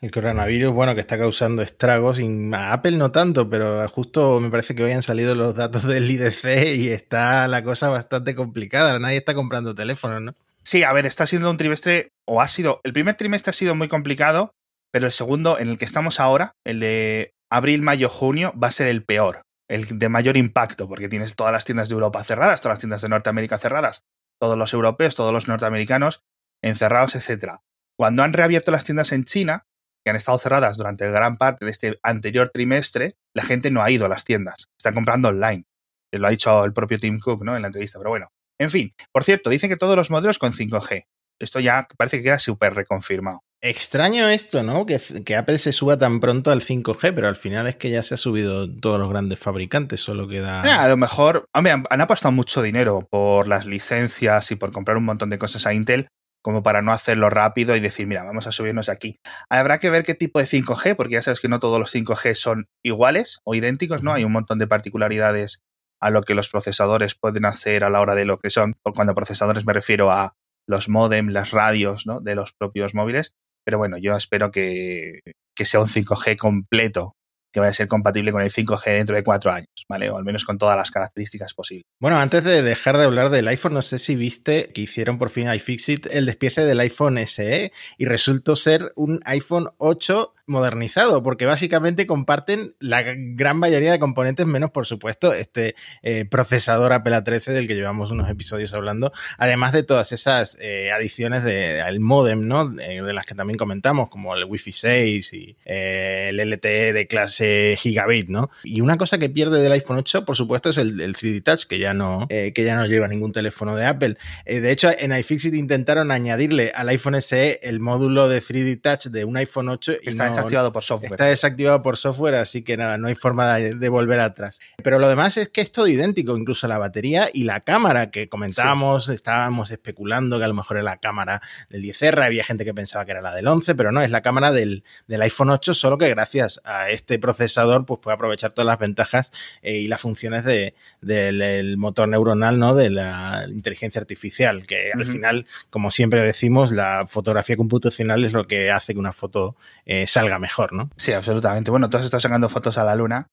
El 0.01 0.11
coronavirus, 0.11 0.73
bueno, 0.73 0.93
que 0.93 1.01
está 1.01 1.17
causando 1.17 1.61
estragos. 1.61 2.19
A 2.53 2.73
Apple 2.73 2.97
no 2.97 3.11
tanto, 3.11 3.49
pero 3.49 3.87
justo 3.87 4.39
me 4.39 4.51
parece 4.51 4.75
que 4.75 4.83
hoy 4.83 4.91
han 4.91 5.03
salido 5.03 5.33
los 5.35 5.55
datos 5.55 5.83
del 5.83 6.09
IDC 6.09 6.75
y 6.77 6.89
está 6.89 7.47
la 7.47 7.63
cosa 7.63 7.89
bastante 7.89 8.35
complicada. 8.35 8.99
Nadie 8.99 9.17
está 9.17 9.33
comprando 9.33 9.73
teléfonos, 9.73 10.21
¿no? 10.21 10.35
Sí, 10.63 10.83
a 10.83 10.93
ver, 10.93 11.05
está 11.05 11.25
siendo 11.25 11.49
un 11.49 11.57
trimestre, 11.57 12.11
o 12.25 12.41
ha 12.41 12.47
sido, 12.47 12.81
el 12.83 12.93
primer 12.93 13.15
trimestre 13.15 13.49
ha 13.49 13.53
sido 13.53 13.73
muy 13.73 13.87
complicado, 13.87 14.53
pero 14.91 15.07
el 15.07 15.11
segundo, 15.11 15.57
en 15.57 15.69
el 15.69 15.77
que 15.77 15.85
estamos 15.85 16.19
ahora, 16.19 16.55
el 16.63 16.79
de 16.79 17.33
abril, 17.49 17.81
mayo, 17.81 18.09
junio, 18.09 18.53
va 18.61 18.67
a 18.67 18.71
ser 18.71 18.87
el 18.87 19.03
peor, 19.03 19.45
el 19.69 19.99
de 19.99 20.09
mayor 20.09 20.35
impacto, 20.35 20.87
porque 20.87 21.07
tienes 21.09 21.35
todas 21.35 21.53
las 21.53 21.63
tiendas 21.63 21.89
de 21.89 21.93
Europa 21.93 22.23
cerradas, 22.23 22.61
todas 22.61 22.75
las 22.75 22.79
tiendas 22.79 23.01
de 23.01 23.09
Norteamérica 23.09 23.59
cerradas, 23.59 24.03
todos 24.39 24.57
los 24.57 24.73
europeos, 24.73 25.15
todos 25.15 25.31
los 25.31 25.47
norteamericanos 25.47 26.23
encerrados, 26.61 27.15
etcétera. 27.15 27.61
Cuando 27.97 28.23
han 28.23 28.33
reabierto 28.33 28.71
las 28.71 28.83
tiendas 28.83 29.11
en 29.11 29.23
China, 29.23 29.67
que 30.03 30.09
han 30.09 30.15
estado 30.15 30.37
cerradas 30.37 30.77
durante 30.77 31.09
gran 31.09 31.37
parte 31.37 31.65
de 31.65 31.71
este 31.71 31.99
anterior 32.03 32.49
trimestre, 32.49 33.17
la 33.35 33.43
gente 33.43 33.69
no 33.71 33.83
ha 33.83 33.91
ido 33.91 34.05
a 34.05 34.09
las 34.09 34.25
tiendas, 34.25 34.69
están 34.77 34.95
comprando 34.95 35.29
online. 35.29 35.65
Lo 36.11 36.27
ha 36.27 36.31
dicho 36.31 36.65
el 36.65 36.73
propio 36.73 36.97
Tim 36.97 37.19
Cook 37.19 37.43
¿no? 37.43 37.55
en 37.55 37.61
la 37.61 37.67
entrevista, 37.67 37.99
pero 37.99 38.09
bueno. 38.09 38.31
En 38.59 38.71
fin, 38.71 38.93
por 39.11 39.23
cierto, 39.23 39.49
dicen 39.49 39.69
que 39.69 39.77
todos 39.77 39.95
los 39.95 40.09
modelos 40.09 40.39
con 40.39 40.51
5G. 40.51 41.05
Esto 41.39 41.59
ya 41.59 41.87
parece 41.97 42.17
que 42.17 42.23
queda 42.23 42.39
súper 42.39 42.73
reconfirmado. 42.73 43.43
Extraño 43.61 44.29
esto, 44.29 44.63
¿no? 44.63 44.85
Que, 44.85 45.01
que, 45.25 45.35
Apple 45.35 45.59
se 45.59 45.73
suba 45.73 45.97
tan 45.97 46.21
pronto 46.21 46.49
al 46.51 46.61
5G, 46.61 47.13
pero 47.13 47.27
al 47.27 47.35
final 47.35 47.67
es 47.67 47.75
que 47.75 47.89
ya 47.89 48.03
se 48.03 48.13
ha 48.13 48.17
subido 48.17 48.73
todos 48.73 48.99
los 48.99 49.09
grandes 49.09 49.37
fabricantes, 49.37 49.99
solo 49.99 50.29
queda... 50.29 50.65
Eh, 50.65 50.71
a 50.71 50.87
lo 50.87 50.95
mejor, 50.95 51.45
hombre, 51.53 51.73
han, 51.73 51.83
han 51.89 52.01
apostado 52.01 52.31
mucho 52.31 52.61
dinero 52.61 53.05
por 53.11 53.49
las 53.49 53.65
licencias 53.65 54.51
y 54.51 54.55
por 54.55 54.71
comprar 54.71 54.95
un 54.95 55.03
montón 55.03 55.29
de 55.29 55.37
cosas 55.37 55.65
a 55.65 55.73
Intel, 55.73 56.07
como 56.41 56.63
para 56.63 56.81
no 56.81 56.93
hacerlo 56.93 57.29
rápido 57.29 57.75
y 57.75 57.79
decir, 57.79 58.07
mira, 58.07 58.23
vamos 58.23 58.47
a 58.47 58.51
subirnos 58.51 58.87
aquí. 58.87 59.19
Habrá 59.49 59.77
que 59.77 59.89
ver 59.89 60.03
qué 60.03 60.15
tipo 60.15 60.39
de 60.39 60.45
5G, 60.45 60.95
porque 60.95 61.13
ya 61.13 61.21
sabes 61.21 61.41
que 61.41 61.49
no 61.49 61.59
todos 61.59 61.79
los 61.79 61.93
5G 61.93 62.35
son 62.35 62.67
iguales 62.81 63.39
o 63.43 63.55
idénticos, 63.55 64.03
¿no? 64.03 64.13
Hay 64.13 64.23
un 64.23 64.31
montón 64.31 64.59
de 64.59 64.67
particularidades 64.67 65.61
a 66.01 66.11
lo 66.11 66.23
que 66.23 66.33
los 66.33 66.49
procesadores 66.49 67.15
pueden 67.15 67.45
hacer 67.45 67.83
a 67.83 67.89
la 67.89 67.99
hora 67.99 68.15
de 68.15 68.23
lo 68.23 68.39
que 68.39 68.49
son. 68.49 68.75
Cuando 68.95 69.15
procesadores 69.15 69.65
me 69.65 69.73
refiero 69.73 70.11
a 70.11 70.35
los 70.65 70.87
modem, 70.87 71.29
las 71.29 71.51
radios, 71.51 72.05
¿no? 72.05 72.21
De 72.21 72.35
los 72.35 72.53
propios 72.53 72.93
móviles. 72.93 73.35
Pero 73.63 73.77
bueno, 73.77 73.97
yo 73.97 74.15
espero 74.15 74.51
que, 74.51 75.19
que 75.55 75.65
sea 75.65 75.79
un 75.79 75.87
5G 75.87 76.37
completo 76.37 77.15
que 77.51 77.59
vaya 77.59 77.71
a 77.71 77.73
ser 77.73 77.87
compatible 77.87 78.31
con 78.31 78.41
el 78.41 78.51
5G 78.51 78.85
dentro 78.85 79.15
de 79.15 79.23
cuatro 79.23 79.51
años, 79.51 79.69
¿vale? 79.87 80.09
O 80.09 80.17
al 80.17 80.23
menos 80.23 80.45
con 80.45 80.57
todas 80.57 80.77
las 80.77 80.91
características 80.91 81.53
posibles. 81.53 81.85
Bueno, 81.99 82.17
antes 82.17 82.43
de 82.43 82.61
dejar 82.61 82.97
de 82.97 83.05
hablar 83.05 83.29
del 83.29 83.47
iPhone, 83.47 83.73
no 83.73 83.81
sé 83.81 83.99
si 83.99 84.15
viste 84.15 84.71
que 84.73 84.81
hicieron 84.81 85.17
por 85.17 85.29
fin 85.29 85.51
iFixit 85.51 86.07
el 86.11 86.25
despiece 86.25 86.63
del 86.65 86.79
iPhone 86.79 87.17
SE 87.25 87.71
y 87.97 88.05
resultó 88.05 88.55
ser 88.55 88.91
un 88.95 89.19
iPhone 89.25 89.69
8 89.77 90.33
modernizado, 90.49 91.23
porque 91.23 91.45
básicamente 91.45 92.07
comparten 92.07 92.75
la 92.79 93.03
gran 93.03 93.57
mayoría 93.57 93.91
de 93.91 93.99
componentes, 93.99 94.45
menos 94.45 94.71
por 94.71 94.85
supuesto 94.85 95.33
este 95.33 95.75
eh, 96.01 96.25
procesador 96.25 96.91
Apple 96.91 97.15
A13 97.15 97.53
del 97.53 97.67
que 97.67 97.75
llevamos 97.75 98.11
unos 98.11 98.29
episodios 98.29 98.73
hablando, 98.73 99.13
además 99.37 99.71
de 99.71 99.83
todas 99.83 100.11
esas 100.11 100.57
eh, 100.59 100.91
adiciones 100.91 101.43
de, 101.43 101.81
al 101.81 101.99
modem, 101.99 102.47
¿no? 102.47 102.67
De, 102.67 103.01
de, 103.01 103.13
las 103.13 103.25
que 103.25 103.35
también 103.35 103.57
comentamos, 103.57 104.09
como 104.09 104.35
el 104.35 104.45
Wi-Fi 104.45 104.71
6 104.71 105.33
y 105.33 105.55
eh, 105.65 106.29
el 106.29 106.39
LTE 106.39 106.93
de 106.93 107.07
clase 107.07 107.75
gigabit, 107.77 108.27
¿no? 108.27 108.49
Y 108.63 108.81
una 108.81 108.97
cosa 108.97 109.17
que 109.17 109.29
pierde 109.29 109.61
del 109.61 109.71
iPhone 109.71 109.97
8, 109.97 110.25
por 110.25 110.35
supuesto, 110.35 110.69
es 110.69 110.77
el, 110.77 110.99
el 110.99 111.15
3D 111.15 111.43
Touch, 111.43 111.65
que 111.65 111.79
ya 111.79 111.93
no, 111.93 112.27
que 112.27 112.63
ya 112.63 112.75
no 112.75 112.87
lleva 112.87 113.07
ningún 113.07 113.31
teléfono 113.31 113.75
de 113.75 113.85
Apple. 113.85 114.17
de 114.45 114.71
hecho, 114.71 114.89
en 114.97 115.15
iFixit 115.15 115.53
intentaron 115.53 116.11
añadirle 116.11 116.71
al 116.73 116.89
iPhone 116.89 117.21
SE 117.21 117.59
el 117.61 117.79
módulo 117.79 118.27
de 118.27 118.41
3D 118.41 118.81
Touch 118.81 119.05
de 119.11 119.25
un 119.25 119.37
iPhone 119.37 119.69
8 119.69 119.93
y 120.01 120.09
Está 120.09 120.29
no, 120.29 120.38
desactivado 120.39 120.71
por 120.71 120.83
software. 120.83 121.11
Está 121.13 121.25
desactivado 121.25 121.81
por 121.81 121.97
software, 121.97 122.35
así 122.35 122.63
que 122.63 122.77
nada, 122.77 122.97
no 122.97 123.07
hay 123.07 123.15
forma 123.15 123.55
de, 123.55 123.75
de, 123.75 123.89
volver 123.89 124.19
atrás. 124.19 124.59
Pero 124.83 124.99
lo 124.99 125.07
demás 125.07 125.37
es 125.37 125.49
que 125.49 125.61
es 125.61 125.71
todo 125.71 125.87
idéntico, 125.87 126.37
incluso 126.37 126.67
la 126.67 126.77
batería 126.77 127.29
y 127.33 127.43
la 127.43 127.61
cámara 127.61 128.11
que 128.11 128.29
comentábamos, 128.29 129.05
sí. 129.05 129.13
estábamos 129.13 129.71
especulando 129.71 130.37
que 130.37 130.45
a 130.45 130.47
lo 130.47 130.53
mejor 130.53 130.77
era 130.77 130.83
la 130.83 130.97
cámara 130.97 131.41
del 131.69 131.83
10R, 131.83 132.25
había 132.25 132.43
gente 132.43 132.65
que 132.65 132.73
pensaba 132.73 133.05
que 133.05 133.11
era 133.11 133.21
la 133.21 133.33
del 133.33 133.47
11, 133.47 133.75
pero 133.75 133.91
no, 133.91 134.01
es 134.01 134.11
la 134.11 134.21
cámara 134.21 134.51
del, 134.51 134.83
del 135.07 135.21
iPhone 135.21 135.49
8, 135.49 135.73
solo 135.73 135.97
que 135.97 136.09
gracias 136.09 136.61
a 136.63 136.89
este 136.89 137.19
procesador 137.19 137.85
pues 137.85 137.99
puede 137.99 138.15
aprovechar 138.15 138.53
todas 138.53 138.67
las 138.67 138.79
ventajas 138.79 139.31
eh, 139.61 139.77
y 139.77 139.87
las 139.87 140.01
funciones 140.01 140.43
de, 140.43 140.73
del 141.01 141.39
de, 141.39 141.75
motor 141.77 142.07
neuronal, 142.07 142.59
¿no? 142.59 142.75
De 142.75 142.89
la 142.89 143.45
inteligencia 143.49 143.99
artificial, 143.99 144.65
que 144.65 144.91
uh 144.93 144.97
-huh. 144.97 144.99
al 144.99 145.05
final, 145.05 145.45
como 145.69 145.91
siempre 145.91 146.21
decimos, 146.21 146.71
la 146.71 147.07
fotografía 147.07 147.57
computacional 147.57 148.25
es 148.25 148.33
lo 148.33 148.47
que 148.47 148.71
hace 148.71 148.93
que 148.93 148.99
una 148.99 149.13
foto 149.13 149.55
eh, 149.85 150.07
salga 150.07 150.28
mejor, 150.37 150.73
¿no? 150.73 150.89
Sí, 150.97 151.13
absolutamente. 151.13 151.71
Bueno, 151.71 151.89
tú 151.89 151.97
has 151.97 152.05
estado 152.05 152.21
sacando 152.21 152.49
fotos 152.49 152.77
a 152.77 152.83
la 152.83 152.95
luna 152.95 153.27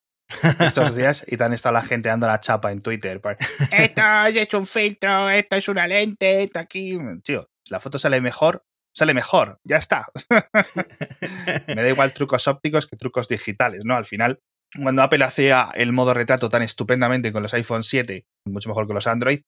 estos 0.61 0.95
días 0.97 1.25
y 1.27 1.37
te 1.37 1.45
han 1.45 1.53
estado 1.53 1.75
la 1.75 1.83
gente 1.83 2.09
dando 2.09 2.27
la 2.27 2.41
chapa 2.41 2.73
en 2.73 2.81
Twitter. 2.81 3.21
Por, 3.21 3.37
esto 3.71 4.03
es 4.35 4.55
un 4.55 4.67
filtro, 4.67 5.29
esto 5.31 5.57
es 5.57 5.69
una 5.69 5.87
lente, 5.87 6.45
esto 6.45 6.59
aquí. 6.59 6.99
Tío, 7.23 7.49
la 7.69 7.81
foto 7.81 7.99
sale 7.99 8.21
mejor, 8.21 8.65
sale 8.95 9.15
mejor, 9.15 9.59
ya 9.65 9.77
está. 9.77 10.07
Me 11.67 11.83
da 11.83 11.89
igual 11.89 12.15
trucos 12.15 12.49
ópticos 12.49 12.87
que 12.87 12.97
trucos 12.97 13.29
digitales, 13.29 13.83
¿no? 13.85 13.97
Al 13.97 14.07
final, 14.07 14.39
cuando 14.81 15.03
Apple 15.03 15.25
hacía 15.25 15.71
el 15.75 15.93
modo 15.93 16.15
retrato 16.15 16.49
tan 16.49 16.63
estupendamente 16.63 17.33
con 17.33 17.43
los 17.43 17.55
iPhone 17.55 17.83
7, 17.83 18.25
mucho 18.47 18.69
mejor 18.69 18.87
que 18.87 18.95
los 18.95 19.07
Android, 19.07 19.41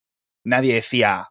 nadie 0.45 0.75
decía, 0.75 1.29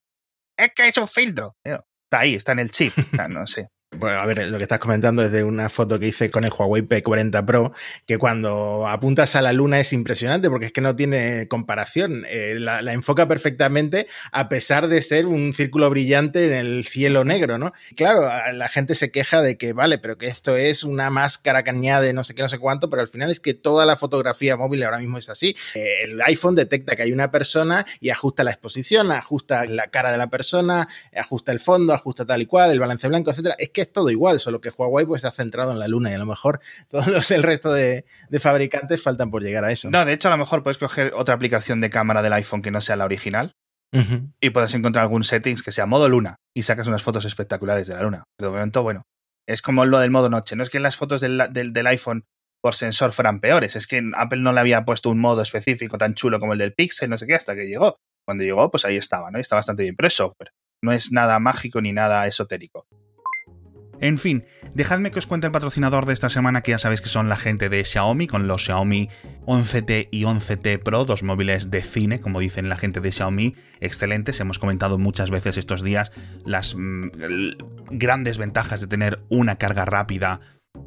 es 0.58 0.72
que 0.76 0.88
es 0.88 0.98
un 0.98 1.08
filtro. 1.08 1.56
Está 1.64 2.20
ahí, 2.20 2.36
está 2.36 2.54
en 2.54 2.60
el 2.60 2.72
chip. 2.72 2.94
No 3.30 3.46
sé. 3.46 3.68
Bueno, 4.00 4.20
a 4.20 4.26
ver, 4.28 4.48
lo 4.48 4.58
que 4.58 4.64
estás 4.64 4.80
comentando 4.80 5.24
es 5.24 5.32
de 5.32 5.44
una 5.44 5.70
foto 5.70 6.00
que 6.00 6.08
hice 6.08 6.30
con 6.30 6.44
el 6.44 6.52
Huawei 6.52 6.84
P40 6.84 7.46
Pro, 7.46 7.74
que 8.06 8.20
cuando 8.20 8.88
apuntas 8.88 9.36
a 9.36 9.42
la 9.42 9.54
luna 9.54 9.80
es 9.80 9.92
impresionante 9.92 10.50
porque 10.50 10.68
es 10.68 10.72
que 10.72 10.82
no 10.82 10.96
tiene 10.96 11.48
comparación. 11.48 12.24
Eh, 12.28 12.58
la, 12.60 12.94
enfoca 12.94 13.28
perfectamente 13.28 14.08
a 14.32 14.50
pesar 14.50 14.88
de 14.88 15.02
ser 15.02 15.26
un 15.26 15.54
círculo 15.54 15.90
brillante 15.90 16.46
en 16.46 16.54
el 16.54 16.84
cielo 16.84 17.24
negro, 17.24 17.58
¿no? 17.58 17.74
Claro, 17.96 18.30
la 18.54 18.68
gente 18.68 18.94
se 18.94 19.12
queja 19.12 19.42
de 19.42 19.58
que, 19.58 19.74
vale, 19.74 19.98
pero 19.98 20.18
que 20.18 20.28
esto 20.28 20.56
es 20.56 20.84
una 20.84 21.10
máscara 21.10 21.64
que 21.64 21.72
añade 21.72 22.14
no 22.14 22.24
sé 22.24 22.36
qué, 22.36 22.44
no 22.44 22.50
sé 22.50 22.60
cuánto, 22.60 22.90
pero 22.90 23.02
al 23.02 23.08
final 23.08 23.32
es 23.32 23.40
que 23.40 23.56
toda 23.56 23.86
la 23.86 23.98
fotografía 23.98 24.58
móvil 24.58 24.84
ahora 24.84 25.00
mismo 25.00 25.18
es 25.18 25.30
así. 25.30 25.56
Eh, 25.74 26.04
el 26.04 26.22
iPhone 26.22 26.56
detecta 26.56 26.96
que 26.96 27.02
hay 27.04 27.12
una 27.12 27.32
persona 27.32 27.86
y 28.00 28.12
ajusta 28.12 28.44
la 28.44 28.52
exposición, 28.52 29.12
ajusta 29.12 29.66
la 29.66 29.88
cara 29.88 30.12
de 30.12 30.18
la 30.20 30.28
persona, 30.28 30.88
ajusta 31.16 31.52
el 31.52 31.60
fondo, 31.60 31.94
ajusta 31.94 32.26
tal 32.26 32.44
y 32.44 32.46
cual, 32.46 32.72
el 32.72 32.80
balance 32.80 33.08
blanco, 33.08 33.32
etcétera. 33.32 33.56
Es 33.58 33.70
que 33.70 33.87
es 33.88 33.94
todo 33.94 34.10
igual, 34.10 34.40
solo 34.40 34.62
que 34.62 34.70
Huawei 34.70 35.06
pues 35.06 35.22
se 35.22 35.28
ha 35.28 35.32
centrado 35.32 35.72
en 35.72 35.80
la 35.80 35.88
luna 35.88 36.12
y 36.12 36.14
a 36.14 36.18
lo 36.18 36.26
mejor 36.26 36.60
todos 36.90 37.08
los, 37.08 37.32
el 37.32 37.44
resto 37.44 37.74
de, 37.74 38.06
de, 38.30 38.40
fabricantes 38.40 39.02
faltan 39.02 39.32
por 39.32 39.44
llegar 39.44 39.66
a 39.66 39.72
eso. 39.72 39.90
No, 39.90 40.06
de 40.06 40.14
hecho 40.14 40.28
a 40.28 40.32
lo 40.32 40.38
mejor 40.38 40.64
puedes 40.64 40.78
coger 40.78 41.14
otra 41.16 41.36
aplicación 41.36 41.82
de 41.82 41.90
cámara 41.90 42.22
del 42.22 42.34
iPhone 42.34 42.62
que 42.62 42.72
no 42.72 42.82
sea 42.82 42.96
la 42.96 43.06
original 43.06 43.56
uh 43.94 44.00
-huh. 44.00 44.34
y 44.40 44.50
puedes 44.52 44.74
encontrar 44.74 45.04
algún 45.04 45.24
settings 45.24 45.64
que 45.64 45.72
sea 45.72 45.86
modo 45.86 46.10
luna 46.10 46.38
y 46.56 46.64
sacas 46.64 46.88
unas 46.88 47.04
fotos 47.04 47.26
espectaculares 47.26 47.88
de 47.88 47.96
la 47.96 48.04
luna. 48.04 48.24
Pero 48.38 48.52
de 48.52 48.58
momento, 48.58 48.84
bueno, 48.84 49.04
es 49.48 49.62
como 49.62 49.86
lo 49.86 50.00
del 50.00 50.12
modo 50.12 50.30
noche. 50.30 50.56
No 50.56 50.64
es 50.64 50.70
que 50.70 50.80
las 50.80 50.96
fotos 50.96 51.22
del, 51.22 51.42
del, 51.52 51.74
del 51.74 51.88
iPhone 51.88 52.26
por 52.62 52.76
sensor 52.76 53.12
fueran 53.12 53.40
peores, 53.40 53.76
es 53.76 53.88
que 53.88 54.02
Apple 54.16 54.42
no 54.42 54.52
le 54.52 54.60
había 54.60 54.84
puesto 54.84 55.10
un 55.10 55.20
modo 55.20 55.42
específico 55.42 55.98
tan 55.98 56.16
chulo 56.16 56.40
como 56.40 56.54
el 56.54 56.60
del 56.60 56.74
Pixel, 56.74 57.10
no 57.10 57.18
sé 57.18 57.28
qué, 57.28 57.36
hasta 57.36 57.56
que 57.56 57.68
llegó. 57.68 57.98
Cuando 58.26 58.44
llegó, 58.44 58.70
pues 58.70 58.84
ahí 58.84 58.98
estaba, 58.98 59.32
¿no? 59.32 59.38
Y 59.38 59.42
está 59.42 59.56
bastante 59.56 59.84
bien, 59.84 59.96
pero 59.96 60.08
es 60.08 60.16
software. 60.16 60.52
No 60.84 60.92
es 60.92 61.12
nada 61.12 61.40
mágico 61.40 61.82
ni 61.82 61.94
nada 61.94 62.28
esotérico. 62.28 62.86
En 64.00 64.18
fin, 64.18 64.46
dejadme 64.74 65.12
que 65.12 65.20
os 65.20 65.28
cuente 65.28 65.48
el 65.48 65.52
patrocinador 65.52 66.06
de 66.06 66.14
esta 66.14 66.30
semana, 66.30 66.62
que 66.62 66.72
ya 66.72 66.78
sabéis 66.78 67.02
que 67.02 67.10
son 67.10 67.30
la 67.30 67.36
gente 67.36 67.70
de 67.70 67.84
Xiaomi, 67.84 68.28
con 68.28 68.48
los 68.48 68.64
Xiaomi 68.64 69.10
11T 69.46 70.10
y 70.12 70.24
11T 70.24 70.84
Pro, 70.84 71.06
dos 71.06 71.24
móviles 71.24 71.72
de 71.72 71.82
cine, 71.82 72.22
como 72.22 72.40
dicen 72.40 72.70
la 72.70 72.78
gente 72.78 73.00
de 73.00 73.12
Xiaomi, 73.12 73.56
excelentes. 73.80 74.40
Hemos 74.40 74.60
comentado 74.60 74.98
muchas 74.98 75.30
veces 75.30 75.58
estos 75.58 75.84
días 75.84 76.12
las 76.46 76.76
mm, 76.76 77.10
grandes 77.92 78.38
ventajas 78.38 78.82
de 78.82 78.88
tener 78.88 79.20
una 79.30 79.56
carga 79.58 79.86
rápida 79.86 80.42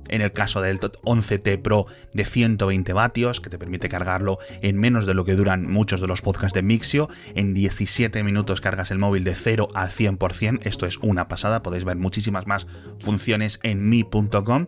en 0.09 0.21
el 0.23 0.33
caso 0.33 0.61
del 0.61 0.81
11T 0.81 1.63
Pro 1.63 1.87
de 2.13 2.25
120 2.25 2.93
vatios, 2.93 3.41
que 3.41 3.51
te 3.51 3.59
permite 3.59 3.89
cargarlo 3.89 4.39
en 4.63 4.77
menos 4.77 5.07
de 5.07 5.15
lo 5.15 5.25
que 5.25 5.35
duran 5.35 5.67
muchos 5.67 6.01
de 6.01 6.07
los 6.07 6.23
podcasts 6.23 6.55
de 6.55 6.63
Mixio. 6.63 7.09
En 7.35 7.55
17 7.55 8.23
minutos 8.25 8.61
cargas 8.61 8.91
el 8.91 8.99
móvil 8.99 9.25
de 9.25 9.35
0 9.35 9.69
al 9.75 9.91
100%. 9.91 10.61
Esto 10.63 10.87
es 10.87 10.99
una 10.99 11.29
pasada. 11.29 11.63
Podéis 11.63 11.85
ver 11.85 11.97
muchísimas 11.97 12.47
más 12.47 12.67
funciones 12.99 13.61
en 13.63 13.89
mi.com. 13.89 14.67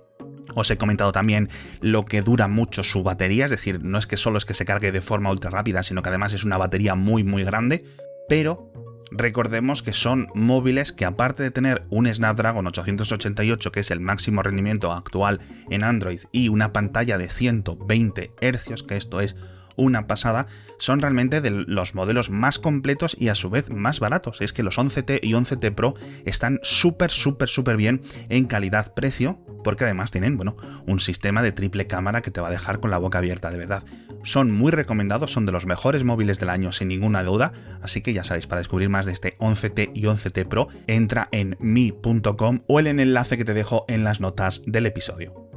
Os 0.55 0.71
he 0.71 0.76
comentado 0.76 1.12
también 1.12 1.49
lo 1.81 2.05
que 2.05 2.23
dura 2.23 2.49
mucho 2.49 2.83
su 2.83 3.02
batería, 3.02 3.47
es 3.47 3.50
decir, 3.50 3.83
no 3.83 3.99
es 3.99 4.07
que 4.07 4.17
solo 4.17 4.38
es 4.38 4.45
que 4.45 4.55
se 4.55 4.64
cargue 4.64 4.93
de 4.93 5.00
forma 5.00 5.31
ultra 5.31 5.50
rápida, 5.50 5.83
sino 5.83 6.02
que 6.02 6.11
además 6.11 6.33
es 6.35 6.45
una 6.45 6.59
batería 6.59 6.95
muy 6.95 7.25
muy 7.25 7.43
grande, 7.45 7.85
pero 8.29 8.73
recordemos 9.16 9.83
que 9.83 9.92
son 9.92 10.28
móviles 10.35 10.92
que 10.92 11.04
aparte 11.04 11.42
de 11.42 11.50
tener 11.50 11.85
un 11.90 12.12
Snapdragon 12.12 12.66
888, 12.66 13.73
que 13.73 13.81
es 13.81 13.90
el 13.90 14.00
máximo 14.00 14.42
rendimiento 14.42 14.92
actual 14.92 15.40
en 15.71 15.85
Android, 15.85 16.21
y 16.33 16.49
una 16.49 16.73
pantalla 16.73 17.19
de 17.19 17.28
120 17.28 18.33
Hz, 18.40 18.83
que 18.83 18.97
esto 18.97 19.21
es 19.21 19.37
una 19.76 20.07
pasada, 20.07 20.47
son 20.79 21.00
realmente 21.00 21.41
de 21.41 21.50
los 21.50 21.95
modelos 21.95 22.31
más 22.31 22.59
completos 22.59 23.17
y 23.19 23.29
a 23.29 23.35
su 23.35 23.50
vez 23.50 23.71
más 23.71 24.00
baratos. 24.00 24.41
Es 24.41 24.52
que 24.52 24.62
los 24.62 24.79
11T 24.79 25.21
y 25.23 25.33
11T 25.33 25.75
Pro 25.75 25.95
están 26.25 26.61
súper, 26.62 27.11
súper, 27.11 27.49
súper 27.49 27.76
bien 27.76 28.02
en 28.29 28.47
calidad-precio, 28.47 29.38
porque 29.62 29.85
además 29.85 30.11
tienen, 30.11 30.37
bueno, 30.37 30.57
un 30.87 31.00
sistema 31.00 31.43
de 31.43 31.52
triple 31.52 31.87
cámara 31.87 32.23
que 32.23 32.31
te 32.31 32.41
va 32.41 32.49
a 32.49 32.50
dejar 32.52 32.81
con 32.81 32.91
la 32.91 32.99
boca 32.99 33.19
abierta, 33.19 33.50
de 33.50 33.59
verdad. 33.59 33.85
Son 34.25 34.50
muy 34.50 34.71
recomendados, 34.71 35.33
son 35.33 35.47
de 35.47 35.52
los 35.52 35.67
mejores 35.67 36.05
móviles 36.05 36.38
del 36.38 36.50
año 36.50 36.73
sin 36.73 36.88
ninguna 36.88 37.23
duda, 37.25 37.52
así 37.81 38.02
que 38.02 38.12
ya 38.12 38.25
sabéis, 38.25 38.47
para 38.47 38.61
descubrir 38.61 38.88
más 38.88 39.07
de 39.07 39.12
este 39.12 39.37
11T 39.38 39.91
y 39.95 40.02
11T 40.02 40.47
Pro, 40.47 40.69
entra 40.87 41.29
en 41.33 41.57
mi.com 41.61 42.61
o 42.67 42.81
el 42.81 42.87
enlace 42.87 43.37
que 43.37 43.45
te 43.45 43.55
dejo 43.55 43.85
en 43.88 44.05
las 44.05 44.21
notas 44.21 44.62
del 44.67 44.87
episodio. 44.87 45.51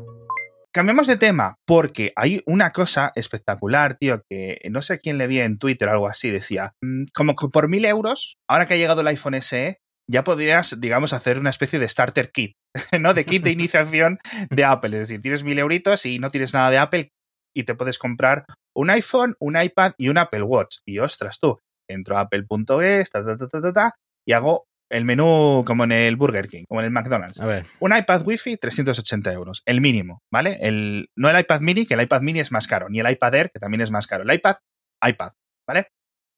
Cambiamos 0.75 1.07
de 1.07 1.15
tema 1.15 1.55
porque 1.65 2.11
hay 2.17 2.41
una 2.45 2.73
cosa 2.73 3.13
espectacular, 3.15 3.95
tío, 3.97 4.23
que 4.29 4.59
no 4.69 4.81
sé 4.81 4.99
quién 4.99 5.17
le 5.17 5.25
vi 5.25 5.39
en 5.39 5.57
Twitter 5.57 5.87
o 5.87 5.91
algo 5.93 6.07
así, 6.09 6.29
decía, 6.31 6.73
mm, 6.81 7.05
como 7.13 7.37
que 7.37 7.47
por 7.47 7.69
mil 7.69 7.85
euros, 7.85 8.35
ahora 8.45 8.65
que 8.65 8.73
ha 8.73 8.77
llegado 8.77 8.99
el 8.99 9.07
iPhone 9.07 9.35
SE, 9.35 9.77
ya 10.11 10.25
podrías, 10.25 10.81
digamos, 10.81 11.13
hacer 11.13 11.39
una 11.39 11.49
especie 11.49 11.79
de 11.79 11.87
starter 11.87 12.29
kit, 12.33 12.57
¿no? 12.99 13.13
De 13.13 13.23
kit 13.23 13.41
de 13.41 13.51
iniciación 13.51 14.19
de 14.49 14.65
Apple. 14.65 14.89
Es 14.97 15.07
decir, 15.07 15.21
tienes 15.21 15.45
mil 15.45 15.57
euritos 15.59 16.05
y 16.05 16.19
no 16.19 16.29
tienes 16.29 16.53
nada 16.53 16.69
de 16.69 16.77
Apple 16.77 17.09
y 17.55 17.63
te 17.63 17.75
puedes 17.75 17.97
comprar 17.97 18.43
un 18.75 18.89
iPhone, 18.89 19.35
un 19.39 19.55
iPad 19.55 19.93
y 19.97 20.09
un 20.09 20.17
Apple 20.17 20.43
Watch. 20.43 20.79
Y 20.85 20.99
ostras, 20.99 21.39
tú, 21.39 21.57
entro 21.89 22.17
a 22.17 22.19
apple.es, 22.23 23.09
ta, 23.11 23.23
ta, 23.23 23.37
ta, 23.37 23.71
ta, 23.71 23.93
y 24.27 24.33
hago 24.33 24.65
el 24.91 25.05
menú 25.05 25.63
como 25.65 25.83
en 25.83 25.91
el 25.91 26.15
Burger 26.15 26.47
King, 26.47 26.63
como 26.67 26.81
en 26.81 26.85
el 26.85 26.91
McDonald's. 26.91 27.39
A 27.39 27.45
ver. 27.45 27.65
Un 27.79 27.95
iPad 27.95 28.25
Wi-Fi, 28.25 28.57
380 28.57 29.33
euros, 29.33 29.61
el 29.65 29.81
mínimo, 29.81 30.21
¿vale? 30.31 30.57
El, 30.61 31.09
no 31.17 31.29
el 31.29 31.39
iPad 31.39 31.61
mini, 31.61 31.85
que 31.85 31.95
el 31.95 32.01
iPad 32.01 32.21
mini 32.21 32.39
es 32.39 32.51
más 32.51 32.67
caro, 32.67 32.87
ni 32.89 32.99
el 32.99 33.09
iPad 33.09 33.35
Air, 33.35 33.51
que 33.51 33.59
también 33.59 33.81
es 33.81 33.91
más 33.91 34.07
caro. 34.07 34.23
El 34.23 34.33
iPad, 34.33 34.57
iPad, 35.03 35.33
¿vale? 35.67 35.89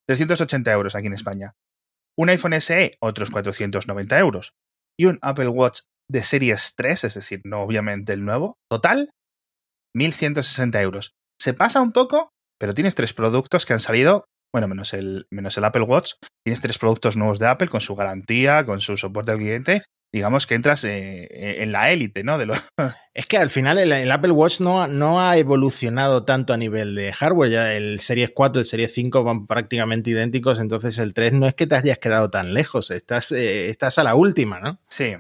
380 0.08 0.72
euros 0.72 0.96
aquí 0.96 1.08
en 1.08 1.14
España. 1.14 1.54
Un 2.18 2.30
iPhone 2.30 2.60
SE, 2.62 2.94
otros 3.00 3.30
490 3.30 4.18
euros. 4.20 4.54
Y 4.98 5.06
un 5.06 5.20
Apple 5.22 5.50
Watch 5.50 5.82
de 6.10 6.24
Series 6.24 6.74
3, 6.76 7.04
es 7.04 7.14
decir, 7.14 7.42
no 7.44 7.62
obviamente 7.62 8.14
el 8.14 8.24
nuevo, 8.24 8.58
total, 8.70 9.12
1160 9.94 10.82
euros. 10.82 11.16
Se 11.40 11.54
pasa 11.54 11.82
un 11.82 11.92
poco, 11.92 12.32
pero 12.60 12.74
tienes 12.74 12.96
tres 12.96 13.14
productos 13.14 13.66
que 13.66 13.74
han 13.74 13.80
salido 13.80 14.26
bueno, 14.58 14.68
menos 14.68 14.94
el, 14.96 15.28
menos 15.30 15.56
el 15.56 15.66
Apple 15.66 15.84
Watch, 15.84 16.14
tienes 16.44 16.62
tres 16.62 16.80
productos 16.80 17.16
nuevos 17.16 17.38
de 17.38 17.46
Apple 17.46 17.68
con 17.68 17.80
su 17.80 17.96
garantía, 17.96 18.66
con 18.66 18.80
su 18.80 18.98
soporte 18.98 19.32
al 19.32 19.38
cliente. 19.38 19.84
Digamos 20.12 20.48
que 20.48 20.56
entras 20.56 20.84
eh, 20.84 21.28
eh, 21.30 21.58
en 21.60 21.72
la 21.72 21.92
élite, 21.92 22.24
¿no? 22.24 22.40
De 22.40 22.48
lo... 22.48 22.56
Es 23.14 23.26
que 23.26 23.38
al 23.38 23.50
final 23.52 23.78
el, 23.78 24.12
Apple 24.12 24.32
Watch 24.32 24.62
no, 24.62 24.88
no, 24.88 25.22
ha 25.22 25.38
evolucionado 25.38 26.24
tanto 26.24 26.54
a 26.54 26.58
nivel 26.58 26.96
de 26.96 27.14
hardware. 27.14 27.52
Ya 27.52 27.74
el 27.74 28.00
Series 28.00 28.32
4 28.34 28.60
y 28.60 28.62
el 28.62 28.66
Series 28.66 28.94
5 28.94 29.24
van 29.24 29.46
prácticamente 29.48 30.12
idénticos, 30.12 30.60
entonces 30.60 30.98
el 31.00 31.14
3 31.14 31.34
no 31.34 31.48
es 31.48 31.54
que 31.54 31.68
te 31.68 31.76
hayas 31.76 32.00
quedado 32.00 32.30
tan 32.30 32.54
lejos, 32.54 32.90
estás, 32.90 33.32
eh, 33.32 33.70
estás 33.70 34.00
a 34.00 34.04
la 34.04 34.16
última, 34.16 34.60
¿no? 34.60 34.80
Sí, 34.88 35.16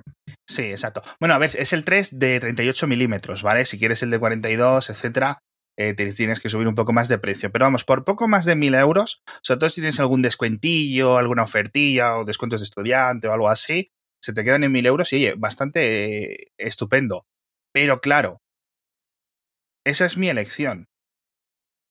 sí, 0.48 0.63
exacto. 0.63 1.01
Bueno, 1.20 1.34
a 1.34 1.39
ver, 1.39 1.51
es 1.58 1.74
el 1.74 1.84
3 1.84 2.20
de 2.20 2.39
38 2.39 2.88
milímetros, 2.88 3.44
¿vale? 3.44 3.65
Si 3.65 3.79
quieres 3.79 4.01
el 4.03 4.12
de 4.12 4.20
42, 4.20 4.89
etcétera, 4.91 5.39
eh, 5.77 5.93
tienes 5.93 6.39
que 6.39 6.50
subir 6.50 6.67
un 6.67 6.75
poco 6.75 6.91
más 6.91 7.07
de 7.07 7.19
precio. 7.19 7.51
Pero 7.51 7.65
vamos, 7.65 7.84
por 7.86 8.03
poco 8.03 8.27
más 8.27 8.46
de 8.46 8.55
mil 8.55 8.74
euros, 8.74 9.22
sobre 9.41 9.60
todo 9.60 9.69
si 9.69 9.81
tienes 9.81 10.00
algún 10.00 10.22
descuentillo, 10.22 11.17
alguna 11.17 11.43
ofertilla 11.43 12.17
o 12.17 12.25
descuentos 12.25 12.62
de 12.62 12.65
estudiante 12.65 13.27
o 13.27 13.34
algo 13.34 13.50
así, 13.50 13.91
se 14.22 14.34
te 14.34 14.43
quedan 14.43 14.63
en 14.63 14.72
mil 14.72 14.86
euros 14.86 15.13
y 15.13 15.31
bastante 15.34 16.34
eh, 16.34 16.48
estupendo. 16.57 17.27
Pero 17.72 18.01
claro, 18.01 18.41
esa 19.86 20.05
es 20.05 20.17
mi 20.17 20.29
elección. 20.29 20.89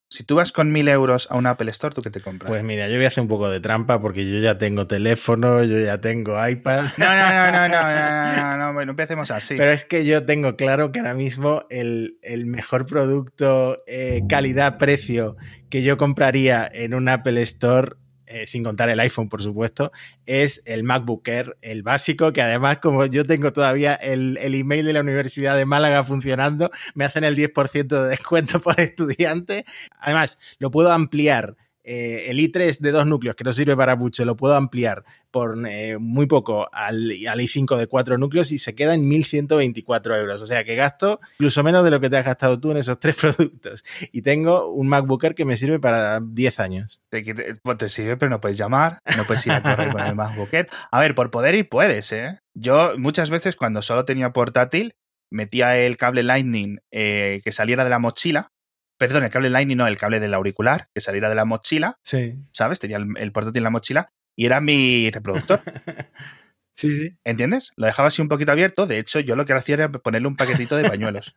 Si 0.09 0.23
tú 0.23 0.37
vas 0.37 0.53
con 0.53 0.71
mil 0.71 0.87
euros 0.89 1.27
a 1.31 1.37
un 1.37 1.47
Apple 1.47 1.69
Store, 1.73 1.93
¿tú 1.93 2.01
qué 2.01 2.11
te 2.11 2.21
compras? 2.21 2.49
Pues 2.49 2.63
mira, 2.63 2.87
yo 2.89 2.95
voy 2.95 3.07
a 3.07 3.09
hacer 3.09 3.23
un 3.23 3.29
poco 3.29 3.51
de 3.51 3.59
trampa 3.59 4.01
porque 4.01 4.31
yo 4.31 4.39
ya 4.39 4.57
tengo 4.57 4.87
teléfono, 4.87 5.65
yo 5.65 5.81
ya 5.81 6.01
tengo 6.01 6.37
iPad. 6.47 6.85
No, 6.97 7.07
no, 7.07 7.53
no, 7.53 7.69
no, 7.69 7.83
no, 7.83 8.37
no, 8.37 8.57
no, 8.57 8.73
bueno, 8.73 8.93
empecemos 8.93 9.33
así. 9.33 9.57
Pero 9.57 9.73
es 9.73 9.85
que 9.85 10.05
yo 10.05 10.25
tengo 10.25 10.55
claro 10.55 10.93
que 10.93 11.01
ahora 11.01 11.15
mismo 11.15 11.65
el, 11.71 12.19
el 12.23 12.47
mejor 12.47 12.87
producto 12.87 13.83
eh, 13.89 14.23
calidad-precio 14.29 15.37
que 15.71 15.83
yo 15.83 15.97
compraría 15.97 16.71
en 16.73 16.95
un 16.95 17.09
Apple 17.09 17.43
Store 17.43 17.97
eh, 18.27 18.47
sin 18.47 18.65
contar 18.65 18.89
el 18.89 19.01
iPhone, 19.01 19.29
por 19.29 19.43
supuesto, 19.43 19.93
es 20.27 20.63
el 20.67 20.85
MacBook 20.85 21.27
Air, 21.29 21.57
el 21.63 21.83
básico, 21.83 22.33
que 22.33 22.43
además, 22.43 22.79
como 22.79 23.07
yo 23.07 23.25
tengo 23.25 23.53
todavía 23.53 23.95
el, 23.95 24.39
el 24.39 24.55
email 24.55 24.85
de 24.85 24.93
la 24.93 25.01
Universidad 25.01 25.57
de 25.57 25.65
Málaga 25.65 26.03
funcionando, 26.03 26.71
me 26.95 27.05
hacen 27.05 27.25
el 27.25 27.37
10% 27.37 27.87
de 27.87 28.09
descuento 28.09 28.61
por 28.63 28.81
estudiante. 28.81 29.65
Además, 30.01 30.39
lo 30.59 30.71
puedo 30.71 30.93
ampliar 30.93 31.57
eh, 31.89 32.31
el 32.31 32.41
i3 32.41 32.81
de 32.81 32.91
dos 32.91 33.07
núcleos, 33.07 33.37
que 33.37 33.45
no 33.45 33.53
sirve 33.53 33.77
para 33.77 33.95
mucho, 33.95 34.25
lo 34.25 34.37
puedo 34.37 34.57
ampliar 34.57 35.05
por 35.31 35.57
eh, 35.69 35.99
muy 36.01 36.27
poco 36.27 36.69
al, 36.73 37.13
al, 37.29 37.39
i5 37.39 37.77
de 37.77 37.87
cuatro 37.87 38.19
núcleos 38.19 38.51
y 38.51 38.59
se 38.59 38.75
queda 38.75 38.95
en 38.95 39.05
1.124 39.05 40.19
euros. 40.19 40.43
O 40.43 40.47
sea 40.49 40.65
que 40.65 40.75
gasto 40.75 41.21
incluso 41.39 41.63
menos 41.63 41.85
de 41.85 41.93
lo 41.93 42.01
que 42.01 42.11
te 42.11 42.17
has 42.17 42.25
gastado 42.25 42.59
tú 42.59 42.73
en 42.73 42.79
esos 42.79 42.99
tres 43.01 43.15
productos. 43.15 43.85
Y 44.11 44.23
tengo 44.23 44.73
un 44.73 44.89
MacBook 44.89 45.35
que 45.35 45.45
me 45.45 45.57
sirve 45.57 45.79
para 45.79 46.19
10 46.21 46.59
años. 46.59 47.01
Te, 47.09 47.23
pues 47.63 47.79
te 47.79 47.89
sirve, 47.89 48.17
pero 48.17 48.31
no 48.31 48.41
puedes 48.41 48.59
llamar, 48.59 49.01
no 49.17 49.23
puedes 49.23 49.47
ir 49.47 49.53
a 49.53 49.63
correr 49.63 49.93
con 49.93 50.01
el 50.01 50.17
MacBook 50.17 50.51
A 50.91 51.01
ver, 51.01 51.15
por 51.15 51.31
poder 51.31 51.55
ir 51.55 51.69
puedes, 51.69 52.11
¿eh? 52.11 52.41
Yo 52.55 52.99
muchas 52.99 53.31
veces 53.31 53.55
cuando 53.55 53.81
solo 53.81 54.05
tenía 54.05 54.33
portátil, 54.33 54.97
metía 55.31 55.77
el 55.79 55.97
cable 55.97 56.25
Lightning 56.25 56.81
eh, 56.91 57.41
que 57.45 57.53
saliera 57.53 57.85
de 57.85 57.91
la 57.91 58.01
mochila 58.01 58.51
perdón, 58.99 59.25
el 59.25 59.31
cable 59.31 59.51
Lightning, 59.51 59.77
no, 59.77 59.87
el 59.87 59.99
cable 59.99 60.21
del 60.21 60.35
auricular, 60.35 60.89
que 60.95 61.01
saliera 61.01 61.29
de 61.29 61.35
la 61.35 61.45
mochila. 61.45 61.99
Sí. 62.03 62.35
¿Sabes? 62.53 62.81
Tenía 62.81 62.99
el, 62.99 63.33
portátil 63.33 63.61
en 63.61 63.65
la 63.65 63.71
mochila 63.71 64.13
y 64.35 64.47
era 64.47 64.61
mi 64.61 65.11
reproductor. 65.11 65.61
sí, 66.75 66.91
sí. 66.91 67.17
¿Entiendes? 67.25 67.73
Lo 67.77 67.87
dejaba 67.87 68.09
así 68.09 68.23
un 68.23 68.29
poquito 68.29 68.53
abierto. 68.53 68.87
De 68.87 68.99
hecho, 68.99 69.21
yo 69.21 69.37
lo 69.37 69.47
que 69.47 69.53
hacía 69.53 69.75
era 69.75 69.93
ponerle 69.93 70.29
un 70.29 70.37
paquetito 70.37 70.77
de 70.77 70.89
pañuelos. 70.89 71.37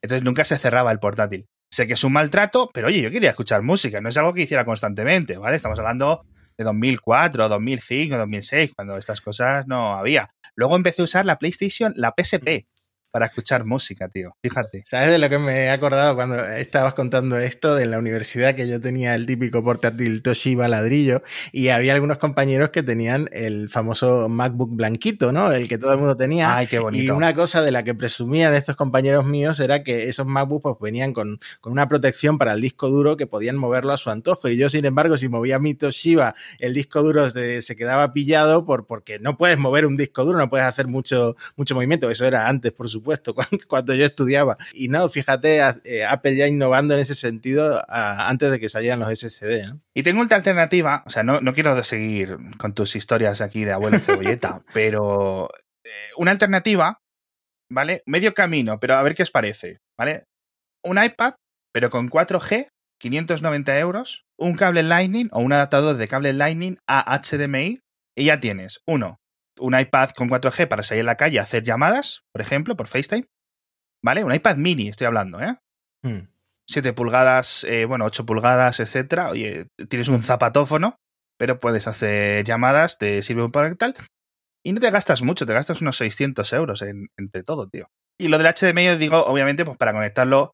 Entonces 0.00 0.24
nunca 0.24 0.44
se 0.44 0.58
cerraba 0.58 0.92
el 0.92 0.98
portátil. 0.98 1.48
Sé 1.70 1.86
que 1.86 1.94
es 1.94 2.04
un 2.04 2.12
maltrato, 2.12 2.70
pero 2.72 2.88
oye, 2.88 3.00
yo 3.00 3.10
quería 3.10 3.30
escuchar 3.30 3.62
música. 3.62 4.00
No 4.00 4.08
es 4.08 4.16
algo 4.16 4.34
que 4.34 4.42
hiciera 4.42 4.64
constantemente, 4.64 5.38
¿vale? 5.38 5.56
Estamos 5.56 5.78
hablando 5.78 6.24
de 6.58 6.64
2004, 6.64 7.48
2005, 7.48 8.16
2006, 8.18 8.72
cuando 8.76 8.96
estas 8.96 9.20
cosas 9.22 9.66
no 9.66 9.94
había. 9.94 10.30
Luego 10.54 10.76
empecé 10.76 11.00
a 11.00 11.06
usar 11.06 11.24
la 11.24 11.38
PlayStation, 11.38 11.94
la 11.96 12.12
PSP 12.14 12.66
para 13.12 13.26
escuchar 13.26 13.66
música, 13.66 14.08
tío. 14.08 14.34
Fíjate. 14.42 14.84
¿Sabes 14.86 15.10
de 15.10 15.18
lo 15.18 15.28
que 15.28 15.38
me 15.38 15.64
he 15.64 15.70
acordado 15.70 16.14
cuando 16.14 16.40
estabas 16.40 16.94
contando 16.94 17.38
esto 17.38 17.74
de 17.74 17.84
la 17.84 17.98
universidad 17.98 18.54
que 18.54 18.66
yo 18.66 18.80
tenía 18.80 19.14
el 19.14 19.26
típico 19.26 19.62
portátil 19.62 20.22
Toshiba 20.22 20.66
ladrillo 20.66 21.22
y 21.52 21.68
había 21.68 21.92
algunos 21.92 22.16
compañeros 22.16 22.70
que 22.70 22.82
tenían 22.82 23.28
el 23.30 23.68
famoso 23.68 24.30
MacBook 24.30 24.74
blanquito, 24.74 25.30
¿no? 25.30 25.52
El 25.52 25.68
que 25.68 25.76
todo 25.76 25.92
el 25.92 25.98
mundo 25.98 26.16
tenía. 26.16 26.56
Ay, 26.56 26.66
qué 26.66 26.78
bonito. 26.78 27.04
Y 27.04 27.10
una 27.10 27.34
cosa 27.34 27.60
de 27.60 27.70
la 27.70 27.84
que 27.84 27.94
presumían 27.94 28.54
estos 28.54 28.76
compañeros 28.76 29.26
míos 29.26 29.60
era 29.60 29.84
que 29.84 30.08
esos 30.08 30.26
MacBooks 30.26 30.62
pues, 30.62 30.76
venían 30.80 31.12
con, 31.12 31.38
con 31.60 31.72
una 31.72 31.88
protección 31.88 32.38
para 32.38 32.54
el 32.54 32.62
disco 32.62 32.88
duro 32.88 33.18
que 33.18 33.26
podían 33.26 33.58
moverlo 33.58 33.92
a 33.92 33.98
su 33.98 34.08
antojo. 34.08 34.48
Y 34.48 34.56
yo, 34.56 34.70
sin 34.70 34.86
embargo, 34.86 35.18
si 35.18 35.28
movía 35.28 35.58
mi 35.58 35.74
Toshiba, 35.74 36.34
el 36.58 36.72
disco 36.72 37.02
duro 37.02 37.28
se, 37.28 37.60
se 37.60 37.76
quedaba 37.76 38.14
pillado 38.14 38.64
por, 38.64 38.86
porque 38.86 39.18
no 39.18 39.36
puedes 39.36 39.58
mover 39.58 39.84
un 39.84 39.98
disco 39.98 40.24
duro, 40.24 40.38
no 40.38 40.48
puedes 40.48 40.66
hacer 40.66 40.86
mucho, 40.88 41.36
mucho 41.56 41.74
movimiento. 41.74 42.08
Eso 42.08 42.24
era 42.24 42.48
antes, 42.48 42.72
por 42.72 42.88
supuesto 42.88 43.01
supuesto, 43.02 43.34
cuando 43.68 43.94
yo 43.94 44.04
estudiaba. 44.04 44.56
Y 44.72 44.88
no, 44.88 45.08
fíjate, 45.08 45.60
eh, 45.84 46.04
Apple 46.04 46.36
ya 46.36 46.46
innovando 46.46 46.94
en 46.94 47.00
ese 47.00 47.14
sentido 47.14 47.84
antes 47.88 48.50
de 48.50 48.60
que 48.60 48.68
salieran 48.68 49.00
los 49.00 49.18
SSD. 49.18 49.74
Y 49.94 50.02
tengo 50.02 50.22
otra 50.22 50.36
alternativa, 50.36 51.02
o 51.06 51.10
sea, 51.10 51.22
no, 51.22 51.40
no 51.40 51.52
quiero 51.52 51.82
seguir 51.84 52.36
con 52.58 52.74
tus 52.74 52.96
historias 52.96 53.40
aquí 53.40 53.64
de 53.64 53.72
abuelo 53.72 53.98
cebolleta, 53.98 54.62
pero 54.72 55.50
eh, 55.84 55.90
una 56.16 56.30
alternativa 56.30 57.02
¿vale? 57.72 58.02
Medio 58.06 58.34
camino, 58.34 58.78
pero 58.78 58.94
a 58.94 59.02
ver 59.02 59.14
qué 59.14 59.22
os 59.22 59.30
parece, 59.30 59.80
¿vale? 59.98 60.26
Un 60.84 61.02
iPad, 61.02 61.34
pero 61.72 61.90
con 61.90 62.10
4G, 62.10 62.68
590 63.00 63.78
euros, 63.78 64.24
un 64.38 64.54
cable 64.54 64.82
Lightning 64.82 65.28
o 65.32 65.40
un 65.40 65.52
adaptador 65.52 65.96
de 65.96 66.08
cable 66.08 66.32
Lightning 66.32 66.78
a 66.86 67.18
HDMI 67.18 67.80
y 68.16 68.24
ya 68.24 68.40
tienes, 68.40 68.80
uno, 68.86 69.18
un 69.62 69.78
iPad 69.78 70.10
con 70.10 70.28
4G 70.28 70.68
para 70.68 70.82
salir 70.82 71.02
a 71.02 71.06
la 71.06 71.16
calle 71.16 71.38
a 71.38 71.42
hacer 71.42 71.62
llamadas, 71.62 72.24
por 72.32 72.42
ejemplo, 72.42 72.76
por 72.76 72.88
FaceTime, 72.88 73.28
¿vale? 74.02 74.24
Un 74.24 74.34
iPad 74.34 74.56
mini, 74.56 74.88
estoy 74.88 75.06
hablando, 75.06 75.40
¿eh? 75.40 75.56
7 76.68 76.92
hmm. 76.92 76.94
pulgadas, 76.94 77.64
eh, 77.64 77.84
bueno, 77.84 78.04
8 78.04 78.26
pulgadas, 78.26 78.80
etcétera. 78.80 79.30
Oye, 79.30 79.68
tienes 79.88 80.08
un 80.08 80.22
zapatófono, 80.22 80.96
pero 81.38 81.60
puedes 81.60 81.86
hacer 81.86 82.44
llamadas, 82.44 82.98
te 82.98 83.22
sirve 83.22 83.44
un 83.44 83.52
para 83.52 83.74
tal. 83.76 83.94
Y 84.64 84.72
no 84.72 84.80
te 84.80 84.90
gastas 84.90 85.22
mucho, 85.22 85.46
te 85.46 85.52
gastas 85.52 85.80
unos 85.80 85.96
600 85.96 86.52
euros 86.52 86.82
en, 86.82 87.08
entre 87.16 87.42
todo, 87.42 87.68
tío. 87.68 87.88
Y 88.18 88.28
lo 88.28 88.38
del 88.38 88.52
HDMI, 88.52 88.96
digo, 88.96 89.24
obviamente, 89.24 89.64
pues 89.64 89.76
para 89.76 89.92
conectarlo 89.92 90.52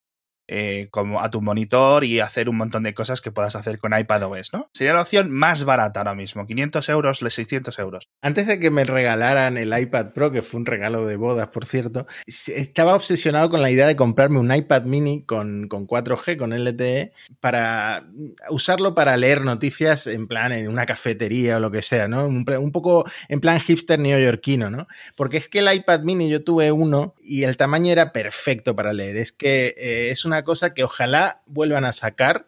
eh, 0.51 0.89
como 0.91 1.21
a 1.21 1.31
tu 1.31 1.43
monitor 1.43 2.05
y 2.05 2.21
hacer 2.21 2.49
un 2.49 2.57
montón 2.57 2.83
de 2.83 2.95
cosas 2.95 3.21
que 3.21 3.31
puedas 3.31 3.55
hacer 3.55 3.79
con 3.79 3.97
iPadOS, 3.97 4.53
¿no? 4.55 4.71
Sería 4.73 4.95
la 4.95 5.03
opción 5.03 5.31
más 5.31 5.65
barata 5.65 6.01
ahora 6.01 6.15
mismo, 6.15 6.47
500 6.47 6.89
euros, 6.89 7.19
600 7.19 7.79
euros. 7.79 8.09
Antes 8.23 8.47
de 8.47 8.59
que 8.59 8.71
me 8.71 8.85
regalaran 8.85 9.59
el 9.59 9.79
iPad 9.79 10.13
Pro, 10.15 10.33
que 10.33 10.41
fue 10.41 10.61
un 10.61 10.67
regalo 10.67 11.07
de 11.07 11.17
bodas, 11.17 11.49
por 11.49 11.67
cierto, 11.67 12.07
estaba 12.27 12.95
obsesionado 12.95 13.51
con 13.51 13.61
la 13.61 13.71
idea 13.71 13.87
de 13.87 13.97
comprarme 13.97 14.39
un 14.39 14.55
iPad 14.55 14.85
mini 14.85 15.23
con, 15.25 15.69
con 15.69 15.87
4G, 15.87 16.39
con 16.39 16.53
LTE, 16.53 17.13
para 17.41 18.07
usarlo 18.49 18.95
para 18.95 19.17
leer 19.17 19.43
noticias 19.43 20.07
en 20.07 20.27
plan 20.27 20.53
en 20.53 20.69
una 20.69 20.87
cafetería 20.87 21.59
o 21.59 21.61
lo 21.61 21.71
que 21.71 21.83
sea, 21.83 22.09
¿no? 22.09 22.27
Un, 22.27 22.73
poco 22.73 23.05
en 23.29 23.41
plan 23.41 23.61
hipster 23.61 23.99
neoyorquino, 23.99 24.71
¿no? 24.71 24.87
Porque 25.15 25.37
es 25.37 25.49
que 25.49 25.59
el 25.59 25.73
iPad 25.73 26.01
mini 26.01 26.29
yo 26.29 26.43
tuve 26.43 26.73
uno 26.73 27.15
y 27.21 27.45
el 27.45 27.57
tamaño 27.57 27.93
era 27.93 28.13
perfecto 28.13 28.75
para 28.75 28.93
leer. 28.93 29.17
Es 29.17 29.33
que 29.33 29.75
eh, 29.77 30.11
es 30.11 30.25
una 30.25 30.38
cosa 30.45 30.75
que 30.75 30.85
ojalá 30.85 31.43
vuelvan 31.47 31.85
a 31.85 31.93
sacar, 31.93 32.47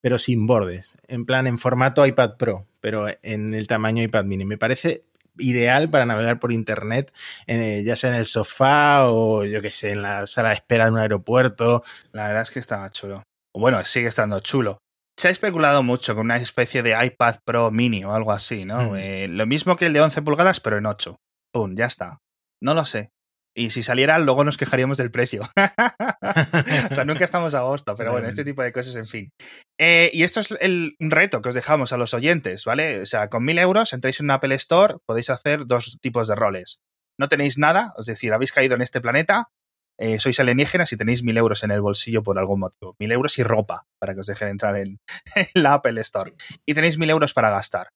pero 0.00 0.18
sin 0.18 0.46
bordes, 0.46 0.98
en 1.06 1.26
plan 1.26 1.46
en 1.46 1.58
formato 1.58 2.04
iPad 2.04 2.36
Pro, 2.36 2.66
pero 2.80 3.06
en 3.22 3.54
el 3.54 3.66
tamaño 3.68 4.02
iPad 4.02 4.24
mini. 4.24 4.44
Me 4.44 4.58
parece 4.58 5.04
ideal 5.38 5.88
para 5.90 6.06
navegar 6.06 6.38
por 6.38 6.52
internet, 6.52 7.12
eh, 7.46 7.82
ya 7.84 7.96
sea 7.96 8.10
en 8.10 8.16
el 8.16 8.26
sofá 8.26 9.06
o 9.06 9.44
yo 9.44 9.62
que 9.62 9.70
sé, 9.70 9.92
en 9.92 10.02
la 10.02 10.26
sala 10.26 10.50
de 10.50 10.56
espera 10.56 10.86
de 10.86 10.92
un 10.92 10.98
aeropuerto. 10.98 11.82
La 12.12 12.26
verdad 12.26 12.42
es 12.42 12.50
que 12.50 12.58
estaba 12.58 12.90
chulo. 12.90 13.22
Bueno, 13.54 13.82
sigue 13.84 14.08
estando 14.08 14.40
chulo. 14.40 14.78
Se 15.18 15.28
ha 15.28 15.30
especulado 15.30 15.82
mucho 15.82 16.14
con 16.14 16.24
una 16.24 16.36
especie 16.36 16.82
de 16.82 16.96
iPad 17.04 17.36
Pro 17.44 17.70
mini 17.70 18.04
o 18.04 18.14
algo 18.14 18.32
así, 18.32 18.64
¿no? 18.64 18.90
Mm. 18.90 18.96
Eh, 18.96 19.28
lo 19.28 19.46
mismo 19.46 19.76
que 19.76 19.86
el 19.86 19.92
de 19.92 20.00
11 20.00 20.22
pulgadas, 20.22 20.60
pero 20.60 20.78
en 20.78 20.86
8. 20.86 21.16
Pum, 21.52 21.74
ya 21.76 21.86
está. 21.86 22.18
No 22.60 22.74
lo 22.74 22.84
sé. 22.84 23.10
Y 23.54 23.70
si 23.70 23.82
saliera, 23.82 24.18
luego 24.18 24.44
nos 24.44 24.56
quejaríamos 24.56 24.96
del 24.96 25.10
precio. 25.10 25.42
o 26.90 26.94
sea, 26.94 27.04
nunca 27.04 27.24
estamos 27.24 27.52
a 27.52 27.58
agosto, 27.58 27.94
pero 27.96 28.12
bueno, 28.12 28.28
este 28.28 28.44
tipo 28.44 28.62
de 28.62 28.72
cosas, 28.72 28.96
en 28.96 29.06
fin. 29.06 29.30
Eh, 29.78 30.10
y 30.14 30.22
esto 30.22 30.40
es 30.40 30.54
el 30.60 30.96
reto 30.98 31.42
que 31.42 31.50
os 31.50 31.54
dejamos 31.54 31.92
a 31.92 31.98
los 31.98 32.14
oyentes, 32.14 32.64
¿vale? 32.64 33.02
O 33.02 33.06
sea, 33.06 33.28
con 33.28 33.44
mil 33.44 33.58
euros 33.58 33.92
entráis 33.92 34.20
en 34.20 34.26
un 34.26 34.30
Apple 34.30 34.54
Store, 34.54 34.96
podéis 35.04 35.28
hacer 35.28 35.66
dos 35.66 35.98
tipos 36.00 36.28
de 36.28 36.34
roles. 36.34 36.80
No 37.18 37.28
tenéis 37.28 37.58
nada, 37.58 37.92
es 37.98 38.06
decir, 38.06 38.32
habéis 38.32 38.52
caído 38.52 38.74
en 38.74 38.80
este 38.80 39.02
planeta, 39.02 39.50
eh, 39.98 40.18
sois 40.18 40.40
alienígenas 40.40 40.90
y 40.92 40.96
tenéis 40.96 41.22
mil 41.22 41.36
euros 41.36 41.62
en 41.62 41.70
el 41.70 41.82
bolsillo 41.82 42.22
por 42.22 42.38
algún 42.38 42.60
motivo. 42.60 42.96
Mil 42.98 43.12
euros 43.12 43.38
y 43.38 43.42
ropa 43.42 43.86
para 43.98 44.14
que 44.14 44.20
os 44.20 44.26
dejen 44.26 44.48
entrar 44.48 44.76
en, 44.76 44.98
en 45.34 45.62
la 45.62 45.74
Apple 45.74 46.00
Store. 46.00 46.34
Y 46.64 46.72
tenéis 46.72 46.96
mil 46.96 47.10
euros 47.10 47.34
para 47.34 47.50
gastar. 47.50 47.90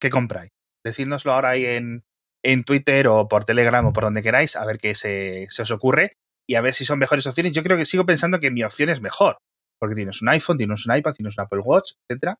¿Qué 0.00 0.10
compráis? 0.10 0.50
Decídnoslo 0.84 1.32
ahora 1.32 1.50
ahí 1.50 1.64
en, 1.64 2.04
en 2.42 2.64
Twitter 2.64 3.08
o 3.08 3.28
por 3.28 3.44
Telegram 3.44 3.84
o 3.86 3.92
por 3.92 4.04
donde 4.04 4.22
queráis, 4.22 4.56
a 4.56 4.64
ver 4.64 4.78
qué 4.78 4.94
se, 4.94 5.48
os 5.60 5.70
ocurre 5.70 6.16
y 6.48 6.54
a 6.54 6.60
ver 6.60 6.74
si 6.74 6.84
son 6.84 6.98
mejores 6.98 7.26
opciones. 7.26 7.52
Yo 7.52 7.62
creo 7.62 7.76
que 7.76 7.84
sigo 7.84 8.06
pensando 8.06 8.38
que 8.38 8.50
mi 8.50 8.62
opción 8.62 8.88
es 8.88 9.00
mejor, 9.00 9.38
porque 9.80 9.94
tienes 9.94 10.22
un 10.22 10.28
iPhone, 10.28 10.58
tienes 10.58 10.86
un 10.86 10.96
iPad, 10.96 11.12
tienes 11.12 11.36
un 11.36 11.44
Apple 11.44 11.60
Watch, 11.60 11.92
etcétera. 12.08 12.38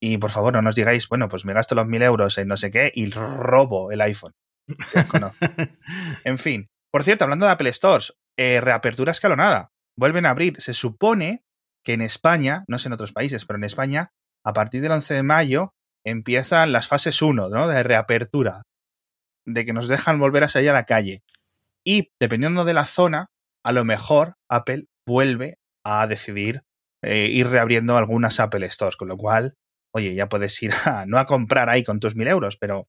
Y 0.00 0.18
por 0.18 0.30
favor, 0.30 0.52
no 0.52 0.62
nos 0.62 0.76
digáis, 0.76 1.08
bueno, 1.08 1.28
pues 1.28 1.44
me 1.44 1.52
gasto 1.52 1.74
los 1.74 1.86
mil 1.86 2.02
euros 2.02 2.38
en 2.38 2.48
no 2.48 2.56
sé 2.56 2.70
qué 2.70 2.90
y 2.94 3.10
robo 3.10 3.90
el 3.90 4.00
iPhone. 4.00 4.32
en 6.24 6.38
fin. 6.38 6.68
Por 6.90 7.04
cierto, 7.04 7.24
hablando 7.24 7.46
de 7.46 7.52
Apple 7.52 7.72
Stores, 7.72 8.14
eh, 8.38 8.60
reapertura 8.60 9.10
escalonada. 9.10 9.72
Vuelven 9.96 10.24
a 10.24 10.30
abrir. 10.30 10.60
Se 10.60 10.72
supone 10.72 11.42
que 11.84 11.94
en 11.94 12.00
España, 12.00 12.64
no 12.68 12.78
sé 12.78 12.88
en 12.88 12.92
otros 12.92 13.12
países, 13.12 13.44
pero 13.44 13.58
en 13.58 13.64
España, 13.64 14.12
a 14.44 14.52
partir 14.52 14.80
del 14.80 14.92
11 14.92 15.14
de 15.14 15.22
mayo 15.22 15.74
empiezan 16.06 16.72
las 16.72 16.86
fases 16.86 17.20
1 17.20 17.48
¿no? 17.48 17.68
de 17.68 17.82
reapertura 17.82 18.62
de 19.48 19.64
que 19.64 19.72
nos 19.72 19.88
dejan 19.88 20.18
volver 20.18 20.44
a 20.44 20.48
salir 20.48 20.70
a 20.70 20.74
la 20.74 20.84
calle. 20.84 21.22
Y 21.84 22.12
dependiendo 22.20 22.64
de 22.64 22.74
la 22.74 22.86
zona, 22.86 23.30
a 23.64 23.72
lo 23.72 23.84
mejor 23.84 24.36
Apple 24.48 24.86
vuelve 25.06 25.58
a 25.84 26.06
decidir 26.06 26.62
eh, 27.02 27.28
ir 27.30 27.48
reabriendo 27.48 27.96
algunas 27.96 28.40
Apple 28.40 28.68
Stores, 28.70 28.96
con 28.96 29.08
lo 29.08 29.16
cual, 29.16 29.56
oye, 29.92 30.14
ya 30.14 30.28
puedes 30.28 30.62
ir 30.62 30.72
a, 30.84 31.06
no 31.06 31.18
a 31.18 31.26
comprar 31.26 31.68
ahí 31.68 31.84
con 31.84 32.00
tus 32.00 32.16
mil 32.16 32.28
euros, 32.28 32.56
pero 32.56 32.88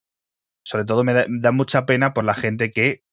sobre 0.66 0.86
todo 0.86 1.04
me 1.04 1.14
da, 1.14 1.52
mucha 1.52 1.86
pena 1.86 2.14
por 2.14 2.26
la 2.26 2.34
gente 2.34 2.72
que 2.72 3.04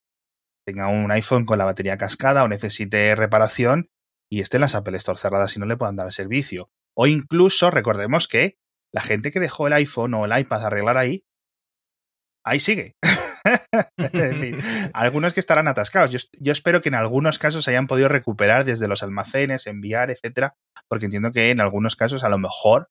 tenga 0.67 0.89
un 0.89 1.11
iPhone 1.13 1.45
con 1.45 1.59
la 1.59 1.65
batería 1.65 1.97
cascada 1.97 2.43
o 2.43 2.49
necesite 2.49 3.15
reparación 3.15 3.89
y 4.29 4.41
esté 4.41 4.57
en 4.57 4.63
las 4.63 4.75
Apple 4.75 4.99
Stores 4.99 5.21
cerradas 5.21 5.57
y 5.57 5.61
no 5.61 5.67
le 5.67 5.77
puedan 5.77 5.97
dar 5.97 6.07
el 6.07 6.13
servicio. 6.13 6.71
O 6.95 7.07
incluso 7.07 7.71
recordemos 7.71 8.27
que 8.27 8.59
la 8.93 9.01
gente 9.01 9.31
que 9.31 9.41
dejó 9.41 9.69
el 9.69 9.75
iPhone 9.75 10.15
o 10.15 10.25
el 10.25 10.37
iPad 10.37 10.67
arreglar 10.67 10.97
ahí, 10.97 11.25
ahí 12.45 12.59
sigue. 12.59 12.97
algunos 14.93 15.35
que 15.35 15.41
estarán 15.41 15.69
atascados. 15.69 16.11
Yo, 16.11 16.53
espero 16.53 16.81
que 16.83 16.89
en 16.89 16.95
algunos 16.95 17.39
casos 17.39 17.69
hayan 17.69 17.87
podido 17.87 18.09
recuperar 18.09 18.65
desde 18.65 18.89
los 18.89 19.03
almacenes, 19.03 19.67
enviar, 19.67 20.11
etcétera, 20.11 20.55
porque 20.89 21.07
entiendo 21.07 21.33
que 21.33 21.51
en 21.51 21.61
algunos 21.61 21.97
casos 21.97 22.25
a 22.25 22.29
lo 22.29 22.39
mejor 22.39 22.89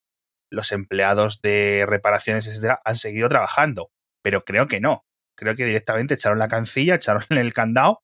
los 0.51 0.71
empleados 0.71 1.41
de 1.41 1.85
reparaciones, 1.87 2.47
etcétera, 2.47 2.79
han 2.85 2.97
seguido 2.97 3.29
trabajando, 3.29 3.91
pero 4.21 4.43
creo 4.43 4.67
que 4.67 4.79
no. 4.79 5.05
Creo 5.37 5.55
que 5.55 5.65
directamente 5.65 6.13
echaron 6.13 6.39
la 6.39 6.47
cancilla, 6.47 6.95
echaron 6.95 7.23
el 7.29 7.53
candado 7.53 8.01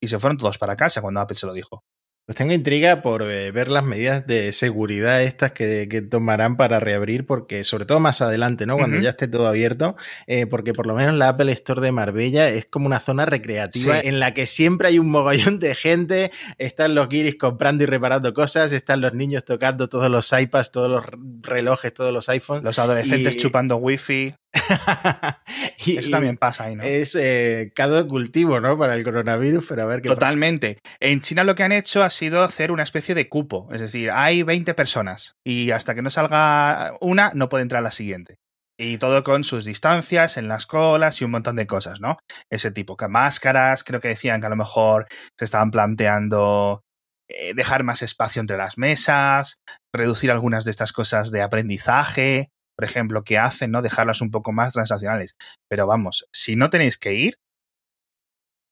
y 0.00 0.08
se 0.08 0.18
fueron 0.18 0.38
todos 0.38 0.58
para 0.58 0.76
casa 0.76 1.02
cuando 1.02 1.20
Apple 1.20 1.36
se 1.36 1.46
lo 1.46 1.52
dijo. 1.52 1.84
Pues 2.26 2.36
tengo 2.36 2.54
intriga 2.54 3.02
por 3.02 3.30
eh, 3.30 3.50
ver 3.50 3.68
las 3.68 3.84
medidas 3.84 4.26
de 4.26 4.50
seguridad 4.52 5.22
estas 5.22 5.52
que, 5.52 5.86
tomarán 6.10 6.56
para 6.56 6.80
reabrir, 6.80 7.26
porque 7.26 7.64
sobre 7.64 7.84
todo 7.84 8.00
más 8.00 8.22
adelante, 8.22 8.64
¿no? 8.64 8.78
Cuando 8.78 8.98
ya 8.98 9.10
esté 9.10 9.28
todo 9.28 9.46
abierto, 9.46 9.94
eh, 10.26 10.46
porque 10.46 10.72
por 10.72 10.86
lo 10.86 10.94
menos 10.94 11.14
la 11.16 11.28
Apple 11.28 11.52
Store 11.52 11.82
de 11.82 11.92
Marbella 11.92 12.48
es 12.48 12.64
como 12.64 12.86
una 12.86 13.00
zona 13.00 13.26
recreativa 13.26 14.00
en 14.00 14.20
la 14.20 14.32
que 14.32 14.46
siempre 14.46 14.88
hay 14.88 14.98
un 14.98 15.10
mogollón 15.10 15.58
de 15.60 15.74
gente, 15.74 16.30
están 16.56 16.94
los 16.94 17.10
guiris 17.10 17.36
comprando 17.36 17.84
y 17.84 17.86
reparando 17.88 18.32
cosas, 18.32 18.72
están 18.72 19.02
los 19.02 19.12
niños 19.12 19.44
tocando 19.44 19.90
todos 19.90 20.10
los 20.10 20.32
iPads, 20.32 20.70
todos 20.70 20.90
los 20.90 21.04
relojes, 21.42 21.92
todos 21.92 22.10
los 22.10 22.30
iPhones. 22.30 22.64
Los 22.64 22.78
adolescentes 22.78 23.36
chupando 23.36 23.76
wifi. 23.76 24.34
y, 25.84 25.96
Eso 25.96 26.10
también 26.10 26.36
pasa 26.36 26.64
ahí, 26.64 26.76
¿no? 26.76 26.82
Es 26.82 27.14
eh, 27.14 27.72
de 27.76 28.06
cultivo, 28.06 28.60
¿no? 28.60 28.78
Para 28.78 28.94
el 28.94 29.04
coronavirus, 29.04 29.66
pero 29.68 29.82
a 29.82 29.86
ver 29.86 30.02
qué 30.02 30.08
Totalmente. 30.08 30.78
En 31.00 31.20
China 31.20 31.44
lo 31.44 31.54
que 31.54 31.64
han 31.64 31.72
hecho 31.72 32.02
ha 32.02 32.10
sido 32.10 32.42
hacer 32.42 32.70
una 32.70 32.82
especie 32.82 33.14
de 33.14 33.28
cupo. 33.28 33.68
Es 33.72 33.80
decir, 33.80 34.10
hay 34.12 34.42
20 34.42 34.74
personas 34.74 35.34
y 35.44 35.70
hasta 35.72 35.94
que 35.94 36.02
no 36.02 36.10
salga 36.10 36.96
una, 37.00 37.32
no 37.34 37.48
puede 37.48 37.62
entrar 37.62 37.82
la 37.82 37.90
siguiente. 37.90 38.38
Y 38.76 38.98
todo 38.98 39.22
con 39.22 39.44
sus 39.44 39.64
distancias 39.64 40.36
en 40.36 40.48
las 40.48 40.66
colas 40.66 41.20
y 41.20 41.24
un 41.24 41.30
montón 41.30 41.56
de 41.56 41.66
cosas, 41.66 42.00
¿no? 42.00 42.18
Ese 42.50 42.70
tipo. 42.72 42.96
Que 42.96 43.06
máscaras, 43.06 43.84
creo 43.84 44.00
que 44.00 44.08
decían 44.08 44.40
que 44.40 44.46
a 44.46 44.50
lo 44.50 44.56
mejor 44.56 45.06
se 45.38 45.44
estaban 45.44 45.70
planteando 45.70 46.82
eh, 47.28 47.54
dejar 47.54 47.84
más 47.84 48.02
espacio 48.02 48.40
entre 48.40 48.56
las 48.56 48.76
mesas, 48.76 49.60
reducir 49.92 50.30
algunas 50.30 50.64
de 50.64 50.72
estas 50.72 50.92
cosas 50.92 51.30
de 51.30 51.42
aprendizaje, 51.42 52.50
por 52.76 52.84
ejemplo, 52.84 53.24
que 53.24 53.38
hacen, 53.38 53.70
¿no? 53.70 53.82
Dejarlas 53.82 54.20
un 54.20 54.30
poco 54.30 54.52
más 54.52 54.72
transaccionales. 54.72 55.36
Pero 55.68 55.86
vamos, 55.86 56.26
si 56.32 56.56
no 56.56 56.70
tenéis 56.70 56.98
que 56.98 57.14
ir, 57.14 57.38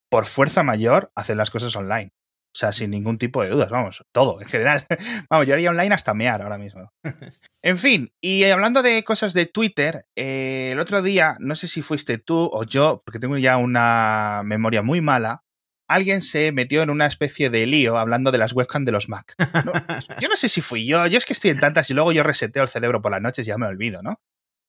por 0.09 0.25
fuerza 0.25 0.63
mayor, 0.63 1.11
haced 1.15 1.35
las 1.35 1.49
cosas 1.49 1.75
online. 1.75 2.11
O 2.55 2.55
sea, 2.55 2.71
sin 2.71 2.91
ningún 2.91 3.17
tipo 3.17 3.41
de 3.41 3.49
dudas, 3.49 3.71
vamos, 3.71 4.05
todo 4.11 4.39
en 4.39 4.47
general. 4.47 4.85
vamos, 5.29 5.47
yo 5.47 5.55
haría 5.55 5.71
online 5.71 5.95
hasta 5.95 6.13
mear 6.13 6.43
ahora 6.43 6.59
mismo. 6.59 6.91
en 7.63 7.77
fin, 7.77 8.13
y 8.21 8.43
hablando 8.43 8.83
de 8.83 9.03
cosas 9.03 9.33
de 9.33 9.47
Twitter, 9.47 10.05
eh, 10.15 10.69
el 10.71 10.79
otro 10.79 11.01
día, 11.01 11.35
no 11.39 11.55
sé 11.55 11.67
si 11.67 11.81
fuiste 11.81 12.19
tú 12.19 12.47
o 12.53 12.63
yo, 12.63 13.01
porque 13.03 13.17
tengo 13.17 13.39
ya 13.39 13.57
una 13.57 14.43
memoria 14.45 14.83
muy 14.83 15.01
mala, 15.01 15.41
alguien 15.87 16.21
se 16.21 16.51
metió 16.51 16.81
en 16.81 16.89
una 16.89 17.05
especie 17.05 17.49
de 17.49 17.65
lío 17.65 17.97
hablando 17.97 18.31
de 18.31 18.37
las 18.37 18.53
webcams 18.53 18.85
de 18.85 18.91
los 18.91 19.09
Mac. 19.09 19.35
Yo 20.21 20.27
no 20.27 20.35
sé 20.35 20.49
si 20.49 20.61
fui 20.61 20.85
yo, 20.85 21.05
yo 21.07 21.17
es 21.17 21.25
que 21.25 21.33
estoy 21.33 21.51
en 21.51 21.59
tantas 21.59 21.89
y 21.89 21.93
luego 21.93 22.11
yo 22.11 22.23
reseteo 22.23 22.63
el 22.63 22.69
cerebro 22.69 23.01
por 23.01 23.11
las 23.11 23.21
noches 23.21 23.45
y 23.45 23.49
ya 23.49 23.57
me 23.57 23.67
olvido, 23.67 24.01
¿no? 24.01 24.21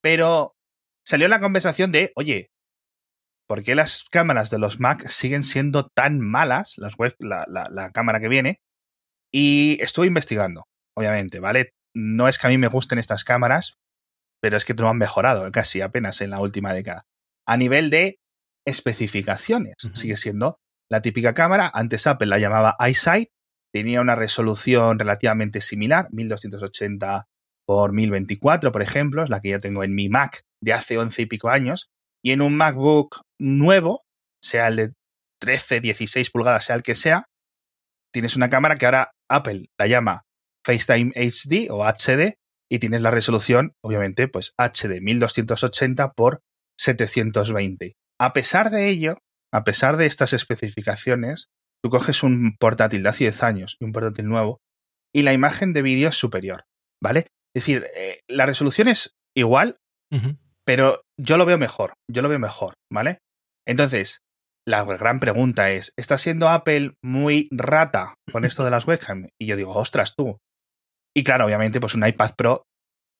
Pero 0.02 0.56
salió 1.04 1.28
la 1.28 1.40
conversación 1.40 1.92
de, 1.92 2.12
oye, 2.16 2.50
¿por 3.46 3.62
qué 3.62 3.74
las 3.74 4.04
cámaras 4.10 4.50
de 4.50 4.58
los 4.58 4.80
Mac 4.80 5.08
siguen 5.08 5.42
siendo 5.42 5.88
tan 5.88 6.20
malas, 6.20 6.74
las 6.76 6.96
web, 6.96 7.14
la, 7.18 7.46
la 7.48 7.90
cámara 7.92 8.20
que 8.20 8.28
viene? 8.28 8.60
Y 9.32 9.78
estuve 9.80 10.06
investigando, 10.06 10.64
obviamente, 10.96 11.40
¿vale? 11.40 11.74
No 11.94 12.28
es 12.28 12.38
que 12.38 12.46
a 12.46 12.50
mí 12.50 12.58
me 12.58 12.68
gusten 12.68 12.98
estas 12.98 13.24
cámaras, 13.24 13.78
pero 14.40 14.56
es 14.56 14.64
que 14.64 14.74
no 14.74 14.88
han 14.88 14.98
mejorado 14.98 15.50
casi 15.52 15.80
apenas 15.80 16.20
en 16.20 16.30
la 16.30 16.40
última 16.40 16.72
década. 16.72 17.06
A 17.46 17.56
nivel 17.56 17.90
de 17.90 18.18
especificaciones, 18.66 19.74
sigue 19.94 20.16
siendo 20.16 20.58
la 20.90 21.02
típica 21.02 21.34
cámara. 21.34 21.70
Antes 21.72 22.06
Apple 22.06 22.26
la 22.26 22.38
llamaba 22.38 22.76
iSight. 22.88 23.28
Tenía 23.72 24.00
una 24.00 24.14
resolución 24.14 24.98
relativamente 24.98 25.60
similar, 25.60 26.08
1280 26.12 27.26
por 27.66 27.92
1024, 27.92 28.72
por 28.72 28.82
ejemplo, 28.82 29.24
es 29.24 29.30
la 29.30 29.40
que 29.40 29.50
yo 29.50 29.58
tengo 29.58 29.82
en 29.84 29.94
mi 29.94 30.08
Mac 30.08 30.44
de 30.60 30.72
hace 30.72 30.98
11 30.98 31.22
y 31.22 31.26
pico 31.26 31.48
años. 31.48 31.90
Y 32.22 32.32
en 32.32 32.40
un 32.40 32.56
MacBook 32.56 33.22
nuevo, 33.38 34.04
sea 34.42 34.68
el 34.68 34.76
de 34.76 34.92
13, 35.40 35.80
16 35.80 36.30
pulgadas, 36.30 36.64
sea 36.64 36.76
el 36.76 36.82
que 36.82 36.94
sea, 36.94 37.26
tienes 38.12 38.36
una 38.36 38.48
cámara 38.48 38.76
que 38.76 38.86
ahora 38.86 39.12
Apple 39.28 39.66
la 39.78 39.86
llama 39.86 40.24
FaceTime 40.64 41.12
HD 41.16 41.70
o 41.70 41.84
HD 41.84 42.38
y 42.70 42.78
tienes 42.78 43.02
la 43.02 43.10
resolución, 43.10 43.74
obviamente, 43.82 44.28
pues 44.28 44.54
HD 44.56 45.00
1280 45.00 46.10
por 46.10 46.42
720. 46.78 47.96
A 48.18 48.32
pesar 48.32 48.70
de 48.70 48.88
ello, 48.88 49.18
a 49.54 49.62
pesar 49.62 49.96
de 49.96 50.06
estas 50.06 50.32
especificaciones, 50.32 51.46
tú 51.82 51.88
coges 51.88 52.24
un 52.24 52.56
portátil 52.58 53.04
de 53.04 53.08
hace 53.08 53.24
10 53.24 53.42
años 53.44 53.76
y 53.80 53.84
un 53.84 53.92
portátil 53.92 54.26
nuevo 54.26 54.58
y 55.14 55.22
la 55.22 55.32
imagen 55.32 55.72
de 55.72 55.82
vídeo 55.82 56.08
es 56.08 56.16
superior, 56.16 56.64
¿vale? 57.00 57.28
Es 57.54 57.62
decir, 57.62 57.86
eh, 57.94 58.18
la 58.28 58.46
resolución 58.46 58.88
es 58.88 59.14
igual, 59.36 59.76
pero 60.64 61.02
yo 61.20 61.36
lo 61.36 61.46
veo 61.46 61.58
mejor, 61.58 61.94
yo 62.10 62.22
lo 62.22 62.28
veo 62.28 62.38
mejor, 62.40 62.74
¿vale? 62.92 63.18
Entonces, 63.66 64.18
la 64.66 64.84
gran 64.84 65.20
pregunta 65.20 65.70
es, 65.70 65.92
¿está 65.96 66.18
siendo 66.18 66.48
Apple 66.48 66.94
muy 67.02 67.48
rata 67.52 68.14
con 68.32 68.44
esto 68.44 68.64
de 68.64 68.70
las 68.70 68.86
webcam? 68.86 69.28
Y 69.40 69.46
yo 69.46 69.56
digo, 69.56 69.72
ostras 69.74 70.14
tú. 70.16 70.38
Y 71.16 71.22
claro, 71.22 71.46
obviamente, 71.46 71.80
pues 71.80 71.94
un 71.94 72.06
iPad 72.06 72.32
Pro 72.36 72.62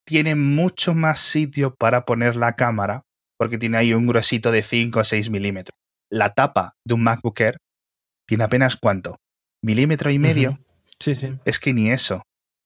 tiene 0.05 0.35
mucho 0.35 0.93
más 0.93 1.19
sitio 1.19 1.75
para 1.75 2.05
poner 2.05 2.35
la 2.35 2.55
cámara 2.55 3.03
porque 3.37 3.57
tiene 3.57 3.77
ahí 3.77 3.93
un 3.93 4.07
gruesito 4.07 4.51
de 4.51 4.63
5 4.63 4.99
o 4.99 5.03
6 5.03 5.29
milímetros. 5.29 5.77
La 6.11 6.33
tapa 6.33 6.75
de 6.85 6.93
un 6.93 7.03
MacBook 7.03 7.39
Air 7.39 7.57
tiene 8.27 8.43
apenas 8.43 8.75
cuánto? 8.75 9.17
Milímetro 9.63 10.11
y 10.11 10.19
medio. 10.19 10.59
Sí, 10.99 11.15
sí. 11.15 11.37
Es 11.45 11.59
que 11.59 11.73
ni 11.73 11.91
eso. 11.91 12.21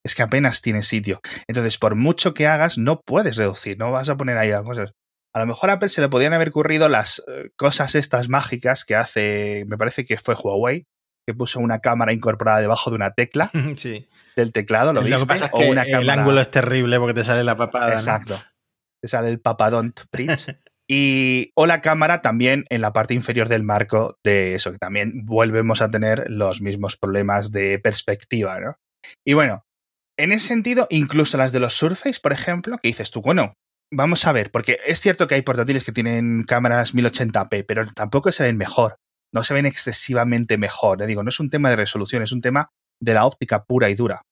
Es 0.05 0.15
que 0.15 0.21
apenas 0.21 0.61
tiene 0.61 0.83
sitio. 0.83 1.19
Entonces, 1.47 1.77
por 1.77 1.95
mucho 1.95 2.33
que 2.33 2.47
hagas, 2.47 2.77
no 2.77 3.01
puedes 3.01 3.35
reducir, 3.35 3.77
no 3.77 3.91
vas 3.91 4.09
a 4.09 4.17
poner 4.17 4.37
ahí 4.37 4.49
las 4.49 4.65
cosas. 4.65 4.91
A 5.33 5.39
lo 5.39 5.45
mejor 5.45 5.69
a 5.69 5.73
Apple 5.73 5.89
se 5.89 6.01
le 6.01 6.09
podían 6.09 6.33
haber 6.33 6.49
ocurrido 6.49 6.89
las 6.89 7.21
eh, 7.27 7.51
cosas 7.55 7.95
estas 7.95 8.29
mágicas 8.29 8.83
que 8.85 8.95
hace, 8.95 9.65
me 9.67 9.77
parece 9.77 10.05
que 10.05 10.17
fue 10.17 10.35
Huawei, 10.35 10.85
que 11.27 11.33
puso 11.35 11.59
una 11.59 11.79
cámara 11.79 12.13
incorporada 12.13 12.59
debajo 12.59 12.89
de 12.89 12.95
una 12.95 13.11
tecla 13.11 13.51
del 14.35 14.51
teclado, 14.51 14.93
¿lo, 14.93 15.03
viste? 15.03 15.49
o 15.51 15.59
una 15.61 15.83
El 15.83 16.09
ángulo 16.09 16.41
es 16.41 16.49
terrible 16.49 16.97
porque 16.97 17.13
te 17.13 17.23
sale 17.23 17.43
la 17.43 17.55
papada. 17.55 17.93
Exacto. 17.93 18.35
Te 19.01 19.07
sale 19.07 19.29
el 19.29 19.39
papadón 19.39 19.93
Prince. 20.09 20.59
y, 20.89 21.51
o 21.55 21.67
la 21.67 21.81
cámara 21.81 22.21
también 22.21 22.65
en 22.69 22.81
la 22.81 22.93
parte 22.93 23.13
inferior 23.13 23.47
del 23.47 23.63
marco 23.63 24.17
de 24.23 24.55
eso, 24.55 24.71
que 24.71 24.79
también 24.79 25.25
volvemos 25.25 25.81
a 25.81 25.91
tener 25.91 26.25
los 26.29 26.61
mismos 26.61 26.97
problemas 26.97 27.51
de 27.51 27.77
perspectiva, 27.77 28.59
¿no? 28.59 28.75
Y 29.25 29.33
bueno, 29.33 29.63
en 30.17 30.31
ese 30.31 30.47
sentido, 30.47 30.87
incluso 30.89 31.37
las 31.37 31.51
de 31.51 31.59
los 31.59 31.75
Surface, 31.75 32.19
por 32.19 32.33
ejemplo, 32.33 32.77
que 32.81 32.89
dices 32.89 33.11
tú, 33.11 33.21
bueno, 33.21 33.53
vamos 33.93 34.25
a 34.25 34.31
ver, 34.31 34.49
porque 34.51 34.79
es 34.85 34.99
cierto 34.99 35.27
que 35.27 35.35
hay 35.35 35.43
portátiles 35.43 35.83
que 35.83 35.91
tienen 35.91 36.43
cámaras 36.43 36.95
1080p, 36.95 37.65
pero 37.67 37.85
tampoco 37.93 38.31
se 38.31 38.43
ven 38.43 38.57
mejor, 38.57 38.95
no 39.31 39.43
se 39.43 39.53
ven 39.53 39.67
excesivamente 39.67 40.57
mejor. 40.57 40.99
Le 40.99 41.07
digo, 41.07 41.23
no 41.23 41.29
es 41.29 41.39
un 41.39 41.51
tema 41.51 41.69
de 41.69 41.75
resolución, 41.75 42.23
es 42.23 42.31
un 42.31 42.41
tema 42.41 42.71
de 42.99 43.13
la 43.13 43.25
óptica 43.25 43.63
pura 43.63 43.89
y 43.89 43.95
dura. 43.95 44.23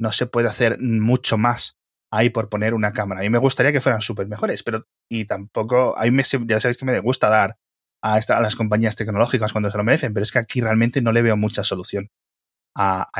No 0.00 0.10
se 0.10 0.26
puede 0.26 0.48
hacer 0.48 0.78
mucho 0.80 1.36
más 1.36 1.76
ahí 2.12 2.30
por 2.30 2.48
poner 2.48 2.74
una 2.74 2.92
cámara. 2.92 3.20
A 3.20 3.24
mí 3.24 3.30
me 3.30 3.38
gustaría 3.38 3.72
que 3.72 3.80
fueran 3.80 4.02
súper 4.02 4.28
mejores, 4.28 4.62
pero 4.62 4.86
y 5.08 5.24
tampoco, 5.24 5.98
a 5.98 6.04
mí 6.04 6.10
me, 6.10 6.22
ya 6.22 6.60
sabéis 6.60 6.76
que 6.76 6.84
me 6.84 7.00
gusta 7.00 7.28
dar 7.30 7.56
a, 8.02 8.16
a 8.16 8.40
las 8.40 8.54
compañías 8.54 8.96
tecnológicas 8.96 9.50
cuando 9.50 9.70
se 9.70 9.78
lo 9.78 9.82
merecen, 9.82 10.12
pero 10.12 10.22
es 10.22 10.30
que 10.30 10.38
aquí 10.38 10.60
realmente 10.60 11.00
no 11.00 11.10
le 11.10 11.22
veo 11.22 11.36
mucha 11.36 11.64
solución. 11.64 12.10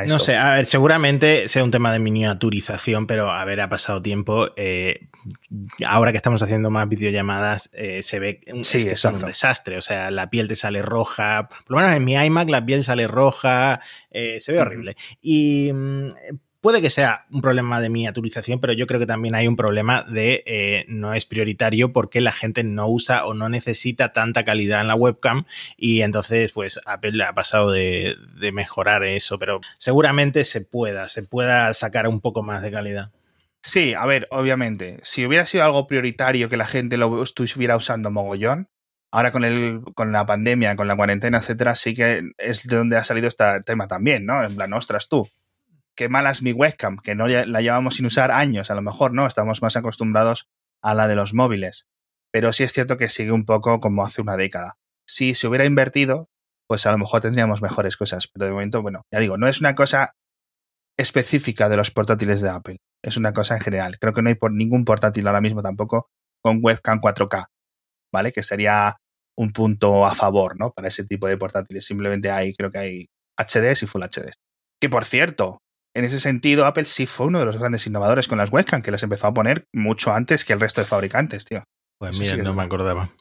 No 0.07 0.19
sé, 0.19 0.35
a 0.35 0.55
ver, 0.55 0.65
seguramente 0.65 1.47
sea 1.47 1.63
un 1.63 1.69
tema 1.69 1.93
de 1.93 1.99
miniaturización, 1.99 3.05
pero 3.05 3.31
a 3.31 3.45
ver, 3.45 3.61
ha 3.61 3.69
pasado 3.69 4.01
tiempo. 4.01 4.49
Eh, 4.57 5.09
ahora 5.85 6.11
que 6.11 6.17
estamos 6.17 6.41
haciendo 6.41 6.71
más 6.71 6.89
videollamadas, 6.89 7.69
eh, 7.73 8.01
se 8.01 8.19
ve 8.19 8.41
sí, 8.63 8.77
es 8.77 8.85
que 8.85 8.95
son 8.95 9.15
un 9.15 9.21
desastre. 9.21 9.77
O 9.77 9.81
sea, 9.81 10.09
la 10.09 10.29
piel 10.29 10.47
te 10.47 10.55
sale 10.55 10.81
roja. 10.81 11.49
Por 11.49 11.71
lo 11.71 11.77
menos 11.77 11.95
en 11.95 12.03
mi 12.03 12.13
iMac 12.13 12.49
la 12.49 12.65
piel 12.65 12.83
sale 12.83 13.07
roja. 13.07 13.79
Eh, 14.09 14.39
se 14.39 14.53
ve 14.53 14.59
horrible. 14.59 14.95
Y 15.21 15.71
mm, 15.71 16.09
Puede 16.63 16.81
que 16.81 16.89
sea 16.89 17.25
un 17.29 17.41
problema 17.41 17.81
de 17.81 17.89
miniaturización, 17.89 18.61
pero 18.61 18.71
yo 18.71 18.87
creo 18.87 18.97
que 18.97 19.05
también 19.05 19.35
hay 19.35 19.49
un 19.49 19.57
problema 19.57 20.03
de 20.03 20.45
eh, 20.45 20.85
no 20.87 21.13
es 21.13 21.25
prioritario 21.25 21.91
porque 21.91 22.21
la 22.21 22.31
gente 22.31 22.63
no 22.63 22.87
usa 22.87 23.25
o 23.25 23.33
no 23.33 23.49
necesita 23.49 24.13
tanta 24.13 24.45
calidad 24.45 24.79
en 24.79 24.87
la 24.87 24.95
webcam 24.95 25.43
y 25.75 26.03
entonces 26.03 26.53
pues 26.53 26.79
Apple 26.85 27.21
ha 27.21 27.33
pasado 27.33 27.69
de, 27.69 28.15
mejorar 28.53 29.03
eso, 29.03 29.37
pero 29.37 29.59
seguramente 29.77 30.45
se 30.45 30.61
pueda, 30.61 31.09
se 31.09 31.23
pueda 31.23 31.73
sacar 31.73 32.07
un 32.07 32.21
poco 32.21 32.43
más 32.43 32.63
de 32.63 32.71
calidad. 32.71 33.11
Sí, 33.61 33.93
a 33.93 34.05
ver, 34.05 34.29
obviamente, 34.31 35.01
si 35.03 35.25
hubiera 35.25 35.45
sido 35.45 35.65
algo 35.65 35.85
prioritario 35.85 36.47
que 36.47 36.55
la 36.55 36.65
gente 36.65 36.95
lo 36.95 37.23
estuviera 37.23 37.75
usando 37.75 38.09
mogollón, 38.09 38.69
ahora 39.11 39.33
con, 39.33 39.43
el, 39.43 39.81
con 39.95 40.13
la 40.13 40.25
pandemia, 40.25 40.77
con 40.77 40.87
la 40.87 40.95
cuarentena, 40.95 41.39
etcétera, 41.39 41.75
sí 41.75 41.93
que 41.93 42.31
es 42.37 42.65
de 42.65 42.77
donde 42.77 42.95
ha 42.95 43.03
salido 43.03 43.27
este 43.27 43.43
tema 43.65 43.89
también, 43.89 44.25
¿no? 44.25 44.45
En 44.45 44.55
plan, 44.55 44.71
ostras, 44.71 45.09
tú, 45.09 45.27
qué 45.95 46.09
mala 46.09 46.31
es 46.31 46.41
mi 46.41 46.51
webcam, 46.51 46.97
que 46.97 47.15
no 47.15 47.27
la 47.27 47.61
llevamos 47.61 47.95
sin 47.95 48.05
usar 48.05 48.31
años, 48.31 48.71
a 48.71 48.75
lo 48.75 48.81
mejor 48.81 49.13
no, 49.13 49.27
estamos 49.27 49.61
más 49.61 49.75
acostumbrados 49.75 50.47
a 50.81 50.93
la 50.93 51.07
de 51.07 51.15
los 51.15 51.33
móviles. 51.33 51.87
Pero 52.31 52.51
sí 52.51 52.63
es 52.63 52.73
cierto 52.73 52.97
que 52.97 53.09
sigue 53.09 53.31
un 53.31 53.45
poco 53.45 53.79
como 53.79 54.03
hace 54.03 54.21
una 54.21 54.37
década. 54.37 54.77
Si 55.07 55.35
se 55.35 55.47
hubiera 55.47 55.65
invertido, 55.65 56.29
pues 56.67 56.85
a 56.85 56.91
lo 56.91 56.97
mejor 56.97 57.21
tendríamos 57.21 57.61
mejores 57.61 57.97
cosas. 57.97 58.27
Pero 58.27 58.47
de 58.47 58.51
momento, 58.51 58.81
bueno, 58.81 59.05
ya 59.11 59.19
digo, 59.19 59.37
no 59.37 59.47
es 59.47 59.59
una 59.59 59.75
cosa 59.75 60.15
específica 60.97 61.69
de 61.69 61.77
los 61.77 61.91
portátiles 61.91 62.41
de 62.41 62.49
Apple. 62.49 62.77
Es 63.03 63.17
una 63.17 63.33
cosa 63.33 63.55
en 63.55 63.61
general. 63.61 63.99
Creo 63.99 64.13
que 64.13 64.21
no 64.21 64.29
hay 64.29 64.35
por 64.35 64.51
ningún 64.51 64.85
portátil 64.85 65.27
ahora 65.27 65.41
mismo 65.41 65.61
tampoco 65.61 66.09
con 66.41 66.59
webcam 66.61 66.99
4K, 66.99 67.47
¿vale? 68.11 68.31
Que 68.31 68.43
sería 68.43 68.97
un 69.37 69.51
punto 69.51 70.05
a 70.05 70.13
favor, 70.13 70.57
¿no? 70.57 70.71
Para 70.71 70.87
ese 70.87 71.05
tipo 71.05 71.27
de 71.27 71.37
portátiles. 71.37 71.85
Simplemente 71.85 72.31
hay, 72.31 72.53
creo 72.53 72.71
que 72.71 72.79
hay 72.79 73.09
HDs 73.37 73.83
y 73.83 73.87
Full 73.87 74.03
HDs. 74.03 74.35
Que 74.81 74.89
por 74.89 75.05
cierto, 75.05 75.61
en 75.93 76.05
ese 76.05 76.19
sentido, 76.19 76.65
Apple 76.65 76.85
sí 76.85 77.05
fue 77.05 77.27
uno 77.27 77.39
de 77.39 77.45
los 77.45 77.57
grandes 77.57 77.85
innovadores 77.85 78.27
con 78.27 78.37
las 78.37 78.51
webcam, 78.51 78.81
que 78.81 78.91
las 78.91 79.03
empezó 79.03 79.27
a 79.27 79.33
poner 79.33 79.67
mucho 79.71 80.13
antes 80.13 80.43
que 80.43 80.53
el 80.53 80.59
resto 80.59 80.81
de 80.81 80.87
fabricantes, 80.87 81.45
tío. 81.45 81.63
Pues 81.99 82.17
mira, 82.17 82.35
no 82.37 82.53
me 82.53 82.63
acordaba. 82.63 83.11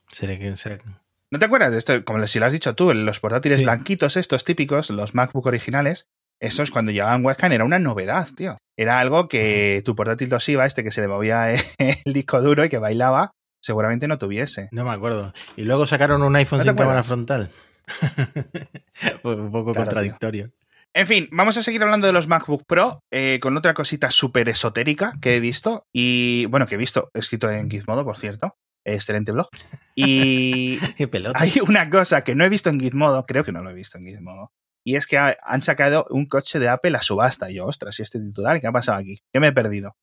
¿No 1.30 1.38
te 1.38 1.44
acuerdas 1.44 1.72
de 1.72 1.78
esto? 1.78 2.04
Como 2.04 2.26
si 2.26 2.38
lo 2.38 2.46
has 2.46 2.52
dicho 2.52 2.74
tú, 2.74 2.92
los 2.92 3.20
portátiles 3.20 3.62
blanquitos 3.62 4.16
estos 4.16 4.44
típicos, 4.44 4.90
los 4.90 5.14
MacBook 5.14 5.46
originales, 5.46 6.06
esos 6.40 6.70
cuando 6.70 6.92
llegaban 6.92 7.24
webcam 7.24 7.52
era 7.52 7.64
una 7.64 7.78
novedad, 7.78 8.28
tío. 8.34 8.58
Era 8.76 8.98
algo 8.98 9.28
que 9.28 9.82
tu 9.84 9.94
portátil 9.94 10.30
iba 10.48 10.66
este 10.66 10.82
que 10.82 10.90
se 10.90 11.00
le 11.00 11.08
movía 11.08 11.54
el 11.78 12.12
disco 12.12 12.40
duro 12.42 12.64
y 12.64 12.68
que 12.68 12.78
bailaba, 12.78 13.30
seguramente 13.60 14.08
no 14.08 14.18
tuviese. 14.18 14.68
No 14.72 14.84
me 14.84 14.90
acuerdo. 14.90 15.32
Y 15.56 15.62
luego 15.62 15.86
sacaron 15.86 16.22
un 16.22 16.34
iPhone 16.36 16.62
sin 16.62 16.74
cámara 16.74 17.02
frontal. 17.02 17.50
un 19.22 19.52
poco 19.52 19.72
contradictorio. 19.74 20.50
En 20.94 21.06
fin, 21.06 21.28
vamos 21.32 21.56
a 21.56 21.62
seguir 21.62 21.82
hablando 21.82 22.06
de 22.06 22.12
los 22.12 22.28
MacBook 22.28 22.66
Pro 22.66 23.02
eh, 23.10 23.40
con 23.40 23.56
otra 23.56 23.72
cosita 23.72 24.10
súper 24.10 24.50
esotérica 24.50 25.14
que 25.22 25.36
he 25.36 25.40
visto 25.40 25.86
y, 25.90 26.44
bueno, 26.46 26.66
que 26.66 26.74
he 26.74 26.78
visto, 26.78 27.10
escrito 27.14 27.50
en 27.50 27.70
Gizmodo, 27.70 28.04
por 28.04 28.18
cierto. 28.18 28.56
Excelente 28.84 29.32
blog. 29.32 29.48
Y 29.94 30.78
hay 31.34 31.54
una 31.66 31.88
cosa 31.88 32.24
que 32.24 32.34
no 32.34 32.44
he 32.44 32.50
visto 32.50 32.68
en 32.68 32.78
Gizmodo, 32.78 33.24
creo 33.24 33.42
que 33.42 33.52
no 33.52 33.62
lo 33.62 33.70
he 33.70 33.74
visto 33.74 33.96
en 33.96 34.06
Gizmodo, 34.06 34.52
y 34.84 34.96
es 34.96 35.06
que 35.06 35.16
han 35.16 35.60
sacado 35.62 36.06
un 36.10 36.26
coche 36.26 36.58
de 36.58 36.68
Apple 36.68 36.96
a 36.96 37.02
subasta. 37.02 37.50
Y 37.50 37.54
yo, 37.54 37.66
ostras, 37.66 37.98
¿y 37.98 38.02
este 38.02 38.20
titular 38.20 38.60
qué 38.60 38.66
ha 38.66 38.72
pasado 38.72 38.98
aquí? 38.98 39.20
¿Qué 39.32 39.40
me 39.40 39.48
he 39.48 39.52
perdido? 39.52 39.96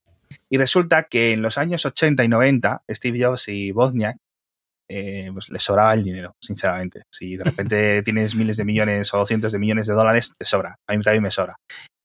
Y 0.50 0.58
resulta 0.58 1.04
que 1.04 1.32
en 1.32 1.42
los 1.42 1.58
años 1.58 1.86
80 1.86 2.24
y 2.24 2.28
90, 2.28 2.84
Steve 2.90 3.24
Jobs 3.24 3.48
y 3.48 3.72
Wozniak 3.72 4.18
eh, 4.90 5.30
pues 5.32 5.50
le 5.50 5.60
sobraba 5.60 5.94
el 5.94 6.04
dinero, 6.04 6.36
sinceramente. 6.42 7.04
Si 7.12 7.38
de 7.38 7.44
repente 7.44 8.02
tienes 8.04 8.36
miles 8.36 8.58
de 8.58 8.66
millones 8.66 9.14
o 9.14 9.26
cientos 9.26 9.52
de 9.52 9.60
millones 9.60 9.88
de 9.88 9.94
dólares, 9.94 10.34
te 10.38 10.46
sobra. 10.46 10.76
A 10.88 10.96
mí 10.96 11.04
también 11.04 11.24
me 11.24 11.32
sobra. 11.32 11.56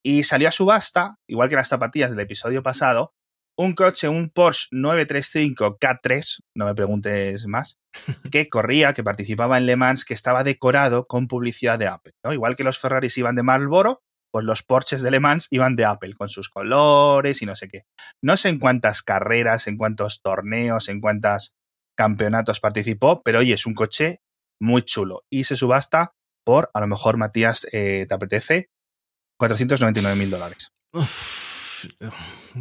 Y 0.05 0.25
salió 0.25 0.49
a 0.49 0.53
subasta, 0.53 1.17
igual 1.29 1.49
que 1.49 1.57
las 1.57 1.69
zapatillas 1.69 2.11
del 2.11 2.21
episodio 2.21 2.63
pasado, 2.63 3.15
un 3.57 3.75
coche, 3.75 4.09
un 4.09 4.31
Porsche 4.31 4.69
935 4.73 5.79
K3, 5.79 6.41
no 6.57 6.67
me 6.67 6.75
preguntes 6.75 7.47
más, 7.47 7.79
que 8.31 8.49
corría, 8.49 8.93
que 8.93 9.05
participaba 9.05 9.57
en 9.57 9.67
Le 9.67 9.77
Mans, 9.77 10.05
que 10.05 10.15
estaba 10.15 10.45
decorado 10.45 11.07
con 11.07 11.29
publicidad 11.29 11.79
de 11.79 11.87
Apple. 11.87 12.13
¿no? 12.25 12.33
Igual 12.33 12.57
que 12.57 12.65
los 12.65 12.79
Ferraris 12.79 13.17
iban 13.17 13.37
de 13.37 13.43
Marlboro, 13.43 14.03
pues 14.33 14.45
los 14.45 14.65
Porsches 14.65 15.03
de 15.03 15.13
Le 15.13 15.21
Mans 15.21 15.47
iban 15.51 15.77
de 15.77 15.85
Apple, 15.85 16.15
con 16.15 16.29
sus 16.29 16.49
colores 16.49 17.41
y 17.41 17.47
no 17.47 17.55
sé 17.55 17.69
qué. 17.69 17.83
No 18.21 18.37
sé 18.37 18.49
en 18.49 18.59
cuántas 18.59 19.03
carreras, 19.03 19.69
en 19.69 19.77
cuántos 19.77 20.21
torneos, 20.21 20.89
en 20.89 21.01
cuántas 21.01 21.55
campeonatos 21.97 22.61
participó, 22.61 23.23
pero 23.23 23.41
oye, 23.41 23.55
es 23.55 23.67
un 23.67 23.75
coche 23.75 24.21
muy 24.61 24.83
chulo 24.83 25.25
y 25.31 25.45
se 25.45 25.57
subasta 25.57 26.13
por, 26.45 26.71
a 26.75 26.81
lo 26.81 26.87
mejor, 26.87 27.17
Matías, 27.17 27.67
eh, 27.73 28.07
¿te 28.09 28.15
apetece? 28.15 28.69
499 29.39 30.17
mil 30.17 30.31
dólares. 30.31 30.73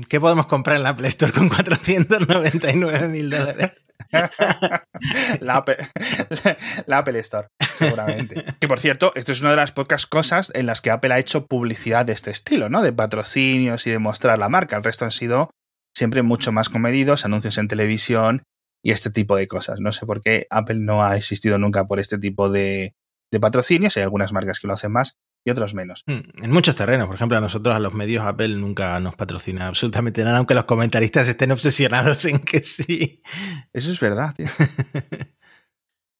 ¿qué 0.10 0.20
podemos 0.20 0.48
comprar 0.48 0.78
en 0.78 0.84
la 0.84 0.90
Apple 0.90 1.08
Store 1.08 1.32
con 1.32 1.50
499 1.50 3.08
mil 3.08 3.30
dólares? 3.30 3.86
la, 5.40 5.58
Apple, 5.58 7.20
Store, 7.20 7.48
seguramente. 7.78 8.44
Que 8.60 8.68
por 8.68 8.80
cierto, 8.80 9.12
esto 9.16 9.32
es 9.32 9.42
una 9.42 9.52
de 9.52 9.58
las 9.58 9.72
pocas 9.72 10.08
cosas 10.08 10.52
en 10.56 10.66
las 10.66 10.82
que 10.82 10.92
Apple 10.92 11.14
ha 11.14 11.20
hecho 11.20 11.46
publicidad 11.46 12.06
de 12.06 12.14
este 12.14 12.32
estilo, 12.32 12.70
¿no? 12.70 12.82
De 12.82 12.94
patrocinios 12.94 13.88
y 13.88 13.92
de 13.92 14.00
mostrar 14.00 14.40
la 14.40 14.50
marca. 14.50 14.76
El 14.76 14.84
resto 14.84 15.06
han 15.06 15.12
sido 15.12 15.52
siempre 15.96 16.22
mucho 16.22 16.52
más 16.52 16.70
comedidos, 16.70 17.26
anuncios 17.26 17.58
en 17.58 17.68
televisión 17.68 18.44
y 18.84 18.92
este 18.92 19.10
tipo 19.10 19.36
de 19.36 19.48
cosas. 19.48 19.80
No 19.80 19.92
sé 19.92 20.06
por 20.06 20.22
qué 20.22 20.46
Apple 20.50 20.80
no 20.80 21.04
ha 21.04 21.16
existido 21.16 21.58
nunca 21.58 21.88
por 21.88 22.00
este 22.00 22.20
tipo 22.20 22.50
de, 22.50 22.96
de 23.32 23.40
patrocinios. 23.40 23.98
Hay 23.98 24.04
algunas 24.04 24.34
marcas 24.34 24.60
que 24.60 24.68
lo 24.68 24.74
hacen 24.74 24.92
más 24.92 25.18
y 25.46 25.50
otros 25.50 25.74
menos. 25.74 26.04
Hmm, 26.06 26.44
en 26.44 26.52
muchos 26.52 26.76
terrenos, 26.76 27.08
por 27.08 27.16
ejemplo, 27.16 27.38
a 27.38 27.42
nosotros, 27.42 27.76
a 27.76 27.80
los 27.80 27.94
medios, 27.94 28.26
Apple 28.26 28.56
nunca 28.56 29.00
nos 29.00 29.16
patrocina 29.16 29.68
absolutamente 29.68 30.24
nada, 30.24 30.38
aunque 30.38 30.54
los 30.54 30.66
comentaristas 30.66 31.28
estén 31.28 31.52
obsesionados 31.52 32.26
en 32.26 32.40
que 32.40 32.60
sí. 32.60 33.22
Eso 33.72 33.92
es 33.92 34.00
verdad, 34.00 34.36
tío. 34.36 34.48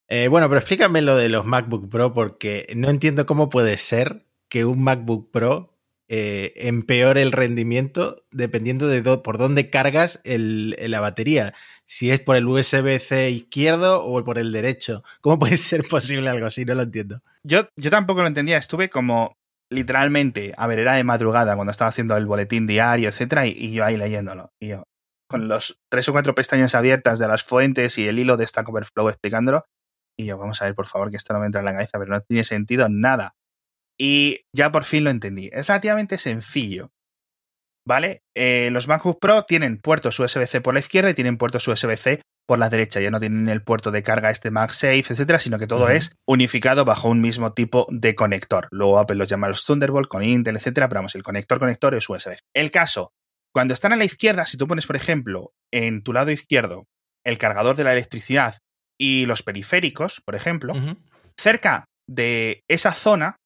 Eh, 0.10 0.28
bueno, 0.28 0.48
pero 0.48 0.60
explícame 0.60 1.02
lo 1.02 1.16
de 1.16 1.28
los 1.28 1.44
MacBook 1.44 1.90
Pro, 1.90 2.14
porque 2.14 2.68
no 2.76 2.90
entiendo 2.92 3.26
cómo 3.26 3.50
puede 3.50 3.80
ser 3.80 4.28
que 4.48 4.64
un 4.64 4.84
MacBook 4.84 5.32
Pro 5.32 5.80
eh, 6.08 6.54
empeore 6.58 7.24
el 7.24 7.32
rendimiento 7.32 8.24
dependiendo 8.30 8.88
de 8.88 9.02
por 9.02 9.40
dónde 9.40 9.72
cargas 9.72 10.22
la 10.24 11.00
batería. 11.00 11.56
Si 11.88 12.12
es 12.12 12.20
por 12.20 12.36
el 12.36 12.48
USB-C 12.48 13.30
izquierdo 13.30 14.06
o 14.06 14.24
por 14.24 14.40
el 14.40 14.52
derecho. 14.52 15.04
¿Cómo 15.22 15.40
puede 15.40 15.58
ser 15.58 15.84
posible 15.90 16.30
algo 16.30 16.48
así? 16.48 16.66
No 16.66 16.76
lo 16.76 16.84
entiendo. 16.84 17.22
Yo, 17.44 17.68
yo 17.76 17.90
tampoco 17.90 18.22
lo 18.22 18.28
entendía. 18.28 18.58
Estuve 18.58 18.90
como 18.90 19.38
literalmente, 19.74 20.54
a 20.58 20.68
ver, 20.68 20.80
era 20.80 20.94
de 20.94 21.04
madrugada 21.04 21.56
cuando 21.56 21.72
estaba 21.72 21.90
haciendo 21.90 22.16
el 22.16 22.26
boletín 22.26 22.68
diario, 22.68 23.10
etcétera, 23.10 23.46
y, 23.48 23.72
yo 23.72 23.84
ahí 23.84 23.98
leyéndolo. 23.98 24.52
Y 24.62 24.70
yo, 24.70 24.84
con 25.28 25.48
los 25.48 25.80
tres 25.90 26.08
o 26.10 26.12
cuatro 26.12 26.36
pestañas 26.36 26.76
abiertas 26.76 27.20
de 27.20 27.28
las 27.28 27.44
fuentes 27.44 27.98
y 27.98 28.08
el 28.08 28.20
hilo 28.20 28.38
de 28.38 28.48
Stack 28.48 28.70
Overflow 28.70 29.10
explicándolo. 29.10 29.66
Y 30.18 30.26
yo, 30.26 30.38
vamos 30.38 30.62
a 30.62 30.66
ver, 30.66 30.76
por 30.76 30.86
favor, 30.86 31.10
que 31.10 31.18
esto 31.18 31.34
no 31.34 31.40
me 31.40 31.48
entra 31.48 31.62
en 31.62 31.66
la 31.66 31.74
cabeza, 31.74 31.98
pero 31.98 32.14
no 32.14 32.22
tiene 32.22 32.46
sentido 32.46 32.88
nada. 32.88 33.36
Y 33.98 34.42
ya 34.56 34.72
por 34.72 34.84
fin 34.84 35.04
lo 35.04 35.10
entendí. 35.10 35.50
Es 35.52 35.68
relativamente 35.68 36.18
sencillo. 36.18 36.92
¿Vale? 37.86 38.24
Eh, 38.36 38.70
los 38.72 38.88
MacBook 38.88 39.20
Pro 39.20 39.44
tienen 39.44 39.78
puertos 39.78 40.20
USB-C 40.20 40.62
por 40.62 40.74
la 40.74 40.80
izquierda 40.80 41.10
y 41.10 41.14
tienen 41.14 41.38
puertos 41.38 41.68
USB-C 41.68 42.22
por 42.48 42.60
la 42.60 42.70
derecha. 42.70 43.00
Ya 43.00 43.12
no 43.12 43.20
tienen 43.20 43.50
el 43.50 43.64
puerto 43.64 43.92
de 43.92 44.04
carga 44.04 44.30
este 44.30 44.52
MagSafe, 44.52 45.00
etcétera, 45.00 45.40
sino 45.40 45.60
que 45.60 45.68
todo 45.68 45.90
es 45.90 46.16
unificado 46.26 46.86
bajo 46.86 47.10
un 47.10 47.22
mismo 47.22 47.54
tipo 47.54 47.88
de 47.90 48.16
conector. 48.16 48.68
Luego 48.72 49.00
Apple 49.00 49.18
los 49.18 49.28
llama 49.28 49.50
los 49.50 49.66
Thunderbolt 49.66 50.08
con 50.08 50.24
Intel, 50.24 50.56
etcétera, 50.56 50.88
pero 50.88 51.00
vamos, 51.00 51.16
el 51.16 51.24
conector 51.24 51.60
conector 51.60 51.94
es 51.96 52.08
USB. 52.08 52.38
El 52.54 52.72
caso, 52.72 53.12
cuando 53.54 53.74
están 53.74 53.94
a 53.94 53.98
la 53.98 54.06
izquierda, 54.06 54.46
si 54.46 54.58
tú 54.58 54.68
pones, 54.68 54.88
por 54.88 54.96
ejemplo, 54.96 55.54
en 55.72 56.04
tu 56.04 56.14
lado 56.14 56.32
izquierdo 56.32 56.88
el 57.26 57.38
cargador 57.38 57.76
de 57.76 57.84
la 57.84 57.94
electricidad 57.94 58.58
y 59.00 59.26
los 59.26 59.44
periféricos, 59.44 60.22
por 60.26 60.36
ejemplo, 60.36 60.74
cerca 61.38 61.86
de 62.08 62.64
esa 62.68 62.94
zona 62.94 63.38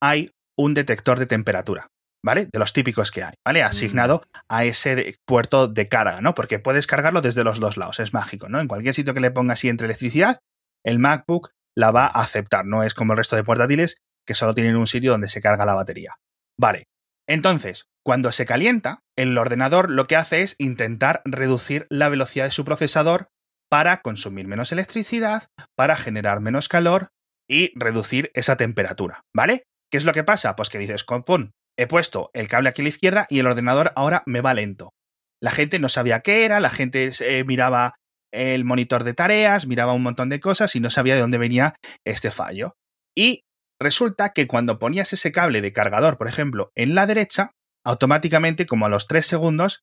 hay 0.00 0.30
un 0.56 0.74
detector 0.74 1.18
de 1.18 1.26
temperatura. 1.26 1.88
¿Vale? 2.24 2.48
De 2.52 2.58
los 2.58 2.72
típicos 2.72 3.10
que 3.10 3.22
hay, 3.22 3.34
¿vale? 3.44 3.62
Asignado 3.62 4.22
a 4.48 4.64
ese 4.64 5.16
puerto 5.26 5.68
de 5.68 5.88
carga, 5.88 6.20
¿no? 6.20 6.34
Porque 6.34 6.58
puedes 6.58 6.86
cargarlo 6.86 7.20
desde 7.20 7.44
los 7.44 7.60
dos 7.60 7.76
lados, 7.76 8.00
es 8.00 8.12
mágico, 8.14 8.48
¿no? 8.48 8.60
En 8.60 8.68
cualquier 8.68 8.94
sitio 8.94 9.14
que 9.14 9.20
le 9.20 9.30
pongas 9.30 9.64
y 9.64 9.68
entre 9.68 9.86
electricidad, 9.86 10.38
el 10.84 10.98
MacBook 10.98 11.50
la 11.76 11.90
va 11.90 12.06
a 12.06 12.22
aceptar, 12.22 12.66
no 12.66 12.82
es 12.82 12.94
como 12.94 13.12
el 13.12 13.16
resto 13.16 13.36
de 13.36 13.44
portátiles 13.44 13.96
que 14.26 14.34
solo 14.34 14.54
tienen 14.54 14.76
un 14.76 14.86
sitio 14.86 15.12
donde 15.12 15.28
se 15.28 15.40
carga 15.40 15.66
la 15.66 15.74
batería. 15.74 16.14
Vale. 16.58 16.84
Entonces, 17.28 17.86
cuando 18.04 18.32
se 18.32 18.46
calienta, 18.46 19.00
el 19.16 19.36
ordenador 19.38 19.90
lo 19.90 20.06
que 20.06 20.16
hace 20.16 20.42
es 20.42 20.56
intentar 20.58 21.22
reducir 21.24 21.86
la 21.88 22.08
velocidad 22.08 22.46
de 22.46 22.50
su 22.50 22.64
procesador 22.64 23.28
para 23.70 24.02
consumir 24.02 24.46
menos 24.46 24.72
electricidad, 24.72 25.44
para 25.76 25.96
generar 25.96 26.40
menos 26.40 26.68
calor 26.68 27.08
y 27.48 27.72
reducir 27.78 28.30
esa 28.34 28.56
temperatura, 28.56 29.22
¿vale? 29.34 29.64
¿Qué 29.90 29.98
es 29.98 30.04
lo 30.04 30.12
que 30.12 30.24
pasa? 30.24 30.56
Pues 30.56 30.68
que 30.68 30.78
dices, 30.78 31.04
pon, 31.04 31.52
he 31.76 31.86
puesto 31.86 32.30
el 32.34 32.48
cable 32.48 32.68
aquí 32.68 32.82
a 32.82 32.84
la 32.84 32.88
izquierda 32.88 33.26
y 33.28 33.38
el 33.38 33.46
ordenador 33.46 33.92
ahora 33.96 34.22
me 34.26 34.40
va 34.40 34.54
lento. 34.54 34.92
La 35.40 35.50
gente 35.50 35.78
no 35.78 35.88
sabía 35.88 36.20
qué 36.20 36.44
era, 36.44 36.60
la 36.60 36.70
gente 36.70 37.10
eh, 37.20 37.44
miraba 37.44 37.94
el 38.32 38.64
monitor 38.64 39.04
de 39.04 39.14
tareas, 39.14 39.66
miraba 39.66 39.92
un 39.92 40.02
montón 40.02 40.28
de 40.28 40.40
cosas 40.40 40.74
y 40.76 40.80
no 40.80 40.90
sabía 40.90 41.14
de 41.14 41.20
dónde 41.20 41.38
venía 41.38 41.74
este 42.06 42.30
fallo. 42.30 42.76
Y 43.16 43.44
resulta 43.80 44.30
que 44.30 44.46
cuando 44.46 44.78
ponías 44.78 45.12
ese 45.12 45.32
cable 45.32 45.60
de 45.60 45.72
cargador, 45.72 46.16
por 46.16 46.28
ejemplo, 46.28 46.70
en 46.74 46.94
la 46.94 47.06
derecha, 47.06 47.52
automáticamente, 47.84 48.66
como 48.66 48.86
a 48.86 48.88
los 48.88 49.06
3 49.06 49.26
segundos, 49.26 49.82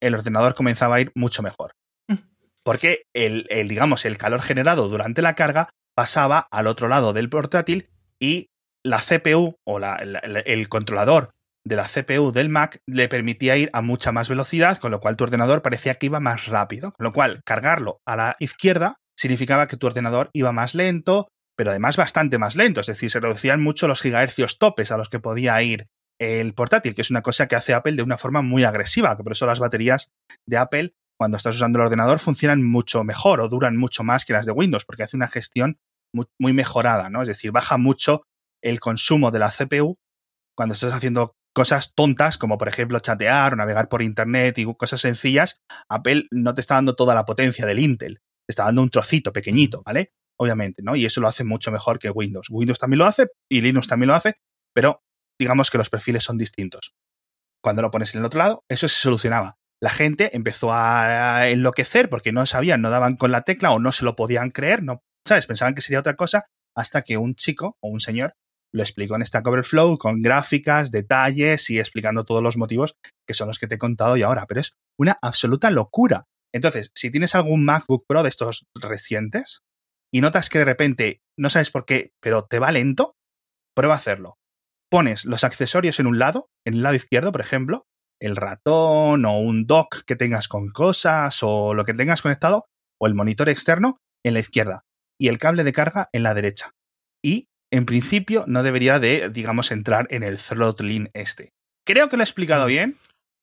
el 0.00 0.14
ordenador 0.14 0.54
comenzaba 0.54 0.96
a 0.96 1.00
ir 1.00 1.12
mucho 1.14 1.42
mejor. 1.42 1.72
Mm. 2.08 2.16
Porque 2.62 3.04
el, 3.14 3.46
digamos, 3.68 4.04
el 4.04 4.18
calor 4.18 4.42
generado 4.42 4.88
durante 4.88 5.22
la 5.22 5.34
carga 5.34 5.70
pasaba 5.94 6.46
al 6.50 6.66
otro 6.66 6.88
lado 6.88 7.12
del 7.12 7.30
portátil 7.30 7.88
y 8.20 8.50
la 8.86 9.00
CPU 9.00 9.56
o 9.64 9.80
el 9.80 10.68
controlador 10.68 11.30
de 11.64 11.76
la 11.76 11.88
CPU 11.88 12.30
del 12.30 12.48
Mac 12.48 12.80
le 12.86 13.08
permitía 13.08 13.56
ir 13.56 13.70
a 13.72 13.82
mucha 13.82 14.12
más 14.12 14.28
velocidad, 14.28 14.78
con 14.78 14.92
lo 14.92 15.00
cual 15.00 15.16
tu 15.16 15.24
ordenador 15.24 15.62
parecía 15.62 15.96
que 15.96 16.06
iba 16.06 16.20
más 16.20 16.46
rápido. 16.46 16.92
Con 16.92 17.04
lo 17.04 17.12
cual, 17.12 17.42
cargarlo 17.44 18.00
a 18.06 18.16
la 18.16 18.36
izquierda 18.38 18.96
significaba 19.16 19.66
que 19.66 19.76
tu 19.76 19.88
ordenador 19.88 20.30
iba 20.32 20.52
más 20.52 20.74
lento, 20.74 21.28
pero 21.56 21.70
además 21.70 21.96
bastante 21.96 22.38
más 22.38 22.54
lento. 22.54 22.80
Es 22.80 22.86
decir, 22.86 23.10
se 23.10 23.18
reducían 23.18 23.60
mucho 23.60 23.88
los 23.88 24.00
gigahercios 24.00 24.58
topes 24.58 24.92
a 24.92 24.96
los 24.96 25.08
que 25.08 25.18
podía 25.18 25.60
ir 25.60 25.88
el 26.20 26.54
portátil, 26.54 26.94
que 26.94 27.02
es 27.02 27.10
una 27.10 27.22
cosa 27.22 27.48
que 27.48 27.56
hace 27.56 27.74
Apple 27.74 27.96
de 27.96 28.02
una 28.02 28.16
forma 28.16 28.42
muy 28.42 28.62
agresiva, 28.62 29.16
que 29.16 29.24
por 29.24 29.32
eso 29.32 29.46
las 29.46 29.58
baterías 29.58 30.12
de 30.46 30.56
Apple, 30.56 30.94
cuando 31.18 31.36
estás 31.36 31.56
usando 31.56 31.80
el 31.80 31.86
ordenador, 31.86 32.20
funcionan 32.20 32.62
mucho 32.62 33.02
mejor 33.02 33.40
o 33.40 33.48
duran 33.48 33.76
mucho 33.76 34.04
más 34.04 34.24
que 34.24 34.32
las 34.32 34.46
de 34.46 34.52
Windows, 34.52 34.84
porque 34.84 35.02
hace 35.02 35.16
una 35.16 35.28
gestión 35.28 35.78
muy, 36.14 36.26
muy 36.38 36.52
mejorada, 36.52 37.10
¿no? 37.10 37.22
Es 37.22 37.28
decir, 37.28 37.50
baja 37.50 37.76
mucho 37.76 38.22
el 38.66 38.80
consumo 38.80 39.30
de 39.30 39.38
la 39.38 39.50
CPU 39.50 39.98
cuando 40.56 40.74
estás 40.74 40.92
haciendo 40.92 41.36
cosas 41.54 41.94
tontas, 41.94 42.36
como 42.36 42.58
por 42.58 42.68
ejemplo 42.68 42.98
chatear 43.00 43.52
o 43.52 43.56
navegar 43.56 43.88
por 43.88 44.02
internet 44.02 44.58
y 44.58 44.74
cosas 44.74 45.00
sencillas, 45.00 45.60
Apple 45.88 46.26
no 46.30 46.54
te 46.54 46.60
está 46.60 46.74
dando 46.74 46.96
toda 46.96 47.14
la 47.14 47.24
potencia 47.24 47.64
del 47.64 47.78
Intel, 47.78 48.16
te 48.16 48.50
está 48.50 48.64
dando 48.64 48.82
un 48.82 48.90
trocito 48.90 49.32
pequeñito, 49.32 49.82
¿vale? 49.84 50.12
Obviamente, 50.38 50.82
¿no? 50.82 50.96
Y 50.96 51.06
eso 51.06 51.20
lo 51.20 51.28
hace 51.28 51.44
mucho 51.44 51.70
mejor 51.70 51.98
que 51.98 52.10
Windows. 52.10 52.48
Windows 52.50 52.78
también 52.78 52.98
lo 52.98 53.06
hace 53.06 53.28
y 53.50 53.60
Linux 53.60 53.88
también 53.88 54.08
lo 54.08 54.14
hace, 54.14 54.34
pero 54.74 55.02
digamos 55.38 55.70
que 55.70 55.78
los 55.78 55.88
perfiles 55.88 56.24
son 56.24 56.36
distintos. 56.36 56.94
Cuando 57.62 57.82
lo 57.82 57.90
pones 57.90 58.14
en 58.14 58.20
el 58.20 58.26
otro 58.26 58.38
lado, 58.38 58.64
eso 58.68 58.88
se 58.88 59.00
solucionaba. 59.00 59.56
La 59.80 59.90
gente 59.90 60.34
empezó 60.36 60.72
a 60.72 61.48
enloquecer 61.48 62.08
porque 62.08 62.32
no 62.32 62.44
sabían, 62.46 62.80
no 62.82 62.90
daban 62.90 63.16
con 63.16 63.30
la 63.30 63.42
tecla 63.42 63.72
o 63.72 63.78
no 63.78 63.92
se 63.92 64.04
lo 64.04 64.16
podían 64.16 64.50
creer, 64.50 64.82
no, 64.82 65.02
¿sabes? 65.26 65.46
Pensaban 65.46 65.74
que 65.74 65.82
sería 65.82 66.00
otra 66.00 66.16
cosa 66.16 66.46
hasta 66.74 67.02
que 67.02 67.16
un 67.16 67.34
chico 67.34 67.76
o 67.80 67.88
un 67.88 68.00
señor 68.00 68.34
lo 68.72 68.82
explico 68.82 69.16
en 69.16 69.24
Stack 69.24 69.46
Overflow 69.46 69.98
con 69.98 70.22
gráficas, 70.22 70.90
detalles 70.90 71.70
y 71.70 71.78
explicando 71.78 72.24
todos 72.24 72.42
los 72.42 72.56
motivos 72.56 72.96
que 73.26 73.34
son 73.34 73.48
los 73.48 73.58
que 73.58 73.66
te 73.66 73.76
he 73.76 73.78
contado 73.78 74.16
y 74.16 74.22
ahora, 74.22 74.46
pero 74.46 74.60
es 74.60 74.72
una 74.98 75.16
absoluta 75.22 75.70
locura. 75.70 76.26
Entonces, 76.54 76.90
si 76.94 77.10
tienes 77.10 77.34
algún 77.34 77.64
MacBook 77.64 78.04
Pro 78.06 78.22
de 78.22 78.28
estos 78.28 78.66
recientes 78.74 79.62
y 80.12 80.20
notas 80.20 80.48
que 80.48 80.58
de 80.58 80.64
repente 80.64 81.22
no 81.38 81.50
sabes 81.50 81.70
por 81.70 81.84
qué, 81.84 82.12
pero 82.20 82.46
te 82.46 82.58
va 82.58 82.72
lento, 82.72 83.16
prueba 83.74 83.94
a 83.94 83.98
hacerlo. 83.98 84.38
Pones 84.90 85.24
los 85.24 85.44
accesorios 85.44 85.98
en 86.00 86.06
un 86.06 86.18
lado, 86.18 86.48
en 86.64 86.74
el 86.74 86.82
lado 86.82 86.94
izquierdo, 86.94 87.32
por 87.32 87.40
ejemplo, 87.40 87.86
el 88.20 88.36
ratón 88.36 89.24
o 89.24 89.38
un 89.38 89.66
dock 89.66 90.04
que 90.06 90.16
tengas 90.16 90.48
con 90.48 90.68
cosas 90.68 91.42
o 91.42 91.74
lo 91.74 91.84
que 91.84 91.94
tengas 91.94 92.22
conectado, 92.22 92.66
o 92.98 93.06
el 93.06 93.14
monitor 93.14 93.48
externo 93.48 93.98
en 94.24 94.34
la 94.34 94.40
izquierda 94.40 94.84
y 95.18 95.28
el 95.28 95.38
cable 95.38 95.64
de 95.64 95.72
carga 95.72 96.08
en 96.12 96.22
la 96.22 96.34
derecha. 96.34 96.72
Y 97.22 97.48
en 97.72 97.86
principio 97.86 98.44
no 98.46 98.62
debería 98.62 98.98
de, 98.98 99.30
digamos, 99.30 99.70
entrar 99.70 100.06
en 100.10 100.22
el 100.22 100.38
throttling 100.38 101.10
este. 101.14 101.52
Creo 101.86 102.08
que 102.08 102.16
lo 102.16 102.22
he 102.22 102.24
explicado 102.24 102.66
bien. 102.66 102.98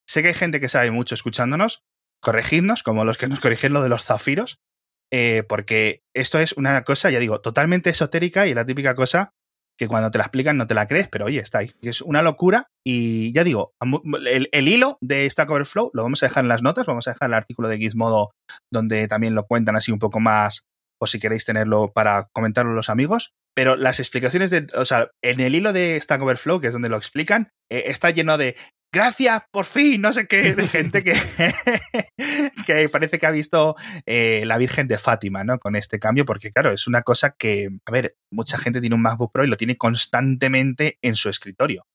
Sé 0.07 0.21
que 0.21 0.29
hay 0.29 0.33
gente 0.33 0.59
que 0.59 0.69
sabe 0.69 0.91
mucho 0.91 1.15
escuchándonos. 1.15 1.81
Corregidnos, 2.21 2.83
como 2.83 3.05
los 3.05 3.17
que 3.17 3.27
nos 3.27 3.39
corrigen 3.39 3.73
lo 3.73 3.81
de 3.81 3.89
los 3.89 4.05
zafiros. 4.05 4.57
Eh, 5.11 5.43
porque 5.47 6.01
esto 6.15 6.39
es 6.39 6.53
una 6.53 6.83
cosa, 6.83 7.09
ya 7.11 7.19
digo, 7.19 7.39
totalmente 7.39 7.89
esotérica 7.89 8.47
y 8.47 8.53
la 8.53 8.65
típica 8.65 8.95
cosa 8.95 9.31
que 9.77 9.87
cuando 9.87 10.11
te 10.11 10.17
la 10.17 10.25
explican 10.25 10.57
no 10.57 10.67
te 10.67 10.73
la 10.73 10.87
crees, 10.87 11.07
pero 11.07 11.25
oye, 11.25 11.39
está 11.39 11.59
ahí. 11.59 11.71
Es 11.81 12.01
una 12.01 12.21
locura 12.21 12.67
y 12.85 13.33
ya 13.33 13.43
digo, 13.43 13.73
el, 14.25 14.49
el, 14.51 14.67
hilo 14.67 14.97
de 15.01 15.29
Stack 15.29 15.49
Overflow 15.49 15.91
lo 15.93 16.03
vamos 16.03 16.21
a 16.21 16.27
dejar 16.27 16.45
en 16.45 16.49
las 16.49 16.61
notas, 16.61 16.85
vamos 16.85 17.07
a 17.07 17.11
dejar 17.11 17.29
el 17.29 17.35
artículo 17.35 17.67
de 17.69 17.77
Gizmodo 17.77 18.31
donde 18.71 19.07
también 19.07 19.35
lo 19.35 19.45
cuentan 19.45 19.75
así 19.75 19.91
un 19.91 19.99
poco 19.99 20.19
más, 20.19 20.63
o 21.01 21.07
si 21.07 21.19
queréis 21.19 21.45
tenerlo 21.45 21.91
para 21.91 22.27
comentarlo 22.33 22.73
los 22.73 22.89
amigos. 22.89 23.33
Pero 23.55 23.75
las 23.75 23.99
explicaciones 23.99 24.49
de, 24.51 24.67
o 24.73 24.85
sea, 24.85 25.09
en 25.21 25.39
el 25.39 25.55
hilo 25.55 25.73
de 25.73 25.99
Stack 26.01 26.21
Overflow, 26.21 26.59
que 26.59 26.67
es 26.67 26.73
donde 26.73 26.89
lo 26.89 26.97
explican, 26.97 27.51
eh, 27.71 27.83
está 27.87 28.09
lleno 28.09 28.37
de 28.37 28.55
gracias, 28.93 29.41
por 29.51 29.65
fin, 29.65 30.01
no 30.01 30.13
sé 30.13 30.27
qué, 30.27 30.53
de 30.53 30.67
gente 30.67 31.03
que, 31.03 31.13
que 32.65 32.89
parece 32.89 33.17
que 33.17 33.25
ha 33.25 33.31
visto 33.31 33.75
eh, 34.05 34.43
la 34.45 34.57
Virgen 34.57 34.87
de 34.87 34.99
Fátima, 34.99 35.43
¿no? 35.43 35.57
Con 35.59 35.75
este 35.75 35.99
cambio, 35.99 36.25
porque 36.25 36.51
claro, 36.51 36.71
es 36.71 36.87
una 36.87 37.01
cosa 37.01 37.35
que, 37.37 37.69
a 37.85 37.91
ver, 37.91 38.15
mucha 38.31 38.57
gente 38.57 38.81
tiene 38.81 38.95
un 38.95 39.01
MacBook 39.01 39.31
Pro 39.33 39.43
y 39.43 39.47
lo 39.47 39.57
tiene 39.57 39.77
constantemente 39.77 40.99
en 41.01 41.15
su 41.15 41.29
escritorio. 41.29 41.85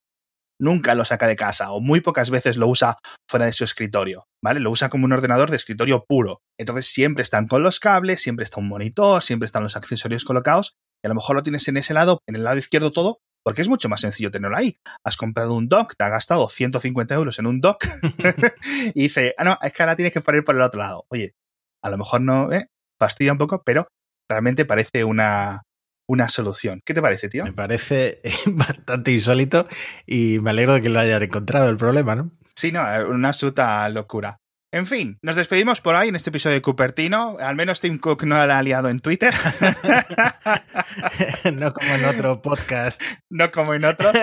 nunca 0.61 0.97
lo 0.97 1.05
saca 1.05 1.29
de 1.29 1.37
casa 1.37 1.71
o 1.73 1.81
muy 1.81 2.01
pocas 2.01 2.31
veces 2.31 2.57
lo 2.57 2.67
usa 2.67 2.99
fuera 3.31 3.47
de 3.47 3.53
su 3.53 3.65
escritorio, 3.65 4.25
¿vale? 4.43 4.61
Lo 4.61 4.73
usa 4.73 4.89
como 4.89 5.05
un 5.05 5.13
ordenador 5.13 5.51
de 5.51 5.57
escritorio 5.57 6.05
puro. 6.09 6.41
Entonces 6.59 6.87
siempre 6.87 7.23
están 7.23 7.47
con 7.47 7.63
los 7.63 7.79
cables, 7.79 8.21
siempre 8.21 8.43
está 8.45 8.61
un 8.61 8.69
monitor, 8.69 9.23
siempre 9.23 9.47
están 9.47 9.63
los 9.63 9.77
accesorios 9.77 10.25
colocados 10.25 10.75
y 11.03 11.07
a 11.07 11.09
lo 11.09 11.15
mejor 11.15 11.37
lo 11.37 11.43
tienes 11.43 11.67
en 11.69 11.77
ese 11.77 11.95
lado, 11.95 12.23
en 12.27 12.37
el 12.37 12.45
lado 12.45 12.59
izquierdo 12.59 12.93
todo, 12.93 13.21
porque 13.45 13.63
es 13.63 13.69
mucho 13.69 13.89
más 13.89 14.01
sencillo 14.01 14.31
tenerlo 14.31 14.57
ahí. 14.57 14.79
Has 15.05 15.17
comprado 15.17 15.55
un 15.55 15.69
dock, 15.69 15.95
te 15.97 16.05
has 16.05 16.11
gastado 16.11 16.49
150 16.49 17.15
euros 17.15 17.39
en 17.39 17.47
un 17.47 17.61
dock 17.61 17.85
y 18.95 19.03
dice, 19.03 19.35
ah, 19.39 19.45
no, 19.45 19.59
es 19.63 19.73
que 19.73 19.83
ahora 19.83 19.97
tienes 19.97 20.13
que 20.13 20.21
poner 20.21 20.45
por 20.45 20.57
el 20.57 20.63
otro 20.63 20.81
lado. 20.81 21.07
Oye, 21.09 21.35
a 21.83 21.91
lo 21.91 21.99
mejor 21.99 22.21
no, 22.21 22.53
eh, 22.53 22.69
fastidia 22.99 23.33
un 23.33 23.39
poco, 23.39 23.63
pero 23.65 23.89
realmente 24.29 24.65
parece 24.65 25.05
una, 25.05 25.63
una 26.09 26.29
solución. 26.29 26.81
¿Qué 26.85 26.95
te 26.95 27.03
parece, 27.03 27.29
tío? 27.29 27.45
Me 27.45 27.53
parece 27.53 28.21
bastante 28.47 29.13
insólito 29.13 29.69
y 30.07 30.39
me 30.41 30.51
alegro 30.51 30.75
de 30.75 30.83
que 30.83 30.89
lo 30.89 31.01
hayan 31.01 31.23
encontrado 31.23 31.69
el 31.71 31.77
problema, 31.77 32.15
¿no? 32.17 32.33
Sí, 32.55 32.73
no, 32.73 32.83
una 33.09 33.29
absoluta 33.29 33.89
locura. 33.89 34.41
En 34.71 34.85
fin, 34.85 35.19
nos 35.23 35.37
despedimos 35.37 35.81
por 35.81 35.95
ahí 35.95 36.11
en 36.11 36.17
este 36.17 36.29
episodio 36.29 36.57
de 36.57 36.63
Cupertino. 36.63 37.39
Al 37.41 37.57
menos 37.57 37.81
Tim 37.81 37.99
Cook 37.99 38.25
no 38.25 38.47
la 38.47 38.59
ha 38.59 38.63
liado 38.63 38.91
en 38.91 38.99
Twitter. 38.99 39.33
no 41.55 41.73
como 41.73 41.95
en 41.95 42.05
otro 42.05 42.43
podcast. 42.43 43.01
No 43.31 43.51
como 43.51 43.73
en 43.73 43.87
otros. 43.87 44.15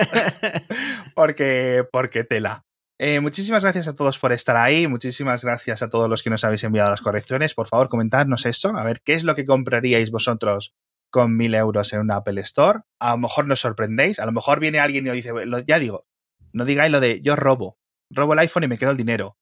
porque, 1.16 1.84
porque 1.90 2.22
tela. 2.22 2.64
Eh, 2.98 3.18
muchísimas 3.18 3.64
gracias 3.64 3.88
a 3.88 3.96
todos 3.96 4.20
por 4.20 4.32
estar 4.32 4.56
ahí. 4.56 4.86
Muchísimas 4.86 5.44
gracias 5.44 5.82
a 5.82 5.88
todos 5.88 6.08
los 6.08 6.22
que 6.22 6.30
nos 6.30 6.44
habéis 6.44 6.62
enviado 6.62 6.90
las 6.90 7.02
correcciones. 7.02 7.52
Por 7.52 7.66
favor, 7.66 7.88
comentadnos 7.88 8.46
eso. 8.46 8.68
A 8.76 8.84
ver 8.84 9.00
qué 9.04 9.14
es 9.14 9.24
lo 9.24 9.34
que 9.34 9.46
compraríais 9.46 10.12
vosotros 10.12 10.76
con 11.10 11.36
mil 11.36 11.56
euros 11.56 11.92
en 11.92 12.00
un 12.00 12.12
Apple 12.12 12.40
Store. 12.42 12.82
A 13.00 13.10
lo 13.10 13.18
mejor 13.18 13.48
nos 13.48 13.58
sorprendéis. 13.58 14.20
A 14.20 14.26
lo 14.26 14.32
mejor 14.32 14.60
viene 14.60 14.78
alguien 14.78 15.08
y 15.08 15.10
os 15.10 15.16
dice, 15.16 15.32
ya 15.66 15.80
digo, 15.80 16.06
no 16.52 16.64
digáis 16.64 16.92
lo 16.92 17.00
de 17.00 17.20
yo 17.20 17.34
robo. 17.34 17.78
Robo 18.10 18.34
el 18.34 18.38
iPhone 18.38 18.62
y 18.62 18.68
me 18.68 18.78
quedo 18.78 18.92
el 18.92 18.96
dinero. 18.96 19.36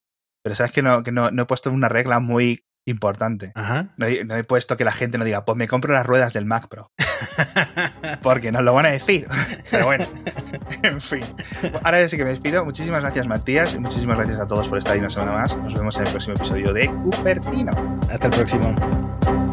Pero 0.45 0.55
sabes 0.55 0.73
que 0.73 0.83
no, 0.83 1.03
que 1.03 1.11
no, 1.11 1.31
no 1.31 1.43
he 1.43 1.47
puesto 1.47 1.73
una 1.73 1.89
regla 1.89 2.21
muy 2.21 2.67
importante. 2.85 3.55
No, 3.97 4.07
he, 4.07 4.45
puesto 4.45 4.77
que 4.77 4.85
la 4.85 4.93
gente 4.93 5.17
no 5.17 5.25
diga, 5.25 5.47
pues 5.47 5.57
me 5.57 5.67
compro 5.67 5.95
las 5.95 6.05
ruedas 6.05 6.35
del 6.35 6.45
Mac 6.45 6.69
Pro. 6.69 6.93
Porque 8.23 8.53
nos 8.53 8.63
lo 8.63 8.75
van 8.75 8.85
a 8.85 8.91
decir. 8.91 9.27
Pero 9.71 9.87
bueno, 9.87 10.07
en 10.83 11.01
fin. 11.01 11.25
Ahora 11.83 12.07
sí 12.11 12.19
que 12.19 12.25
me 12.25 12.31
despido. 12.31 12.63
Muchísimas 12.63 13.01
gracias, 13.01 13.27
Matías. 13.27 13.73
Y 13.73 13.79
muchísimas 13.79 14.19
gracias 14.19 14.39
a 14.39 14.47
todos 14.47 14.69
por 14.69 14.77
estar 14.77 14.93
ahí 14.93 14.99
una 14.99 15.09
semana 15.09 15.33
más. 15.33 15.57
Nos 15.57 15.73
vemos 15.73 15.97
en 15.97 16.03
el 16.07 16.11
próximo 16.11 16.37
episodio 16.37 16.75
de 16.75 16.89
Cupertino. 16.89 17.99
Hasta 18.11 18.27
el 18.27 18.33
próximo. 18.33 19.44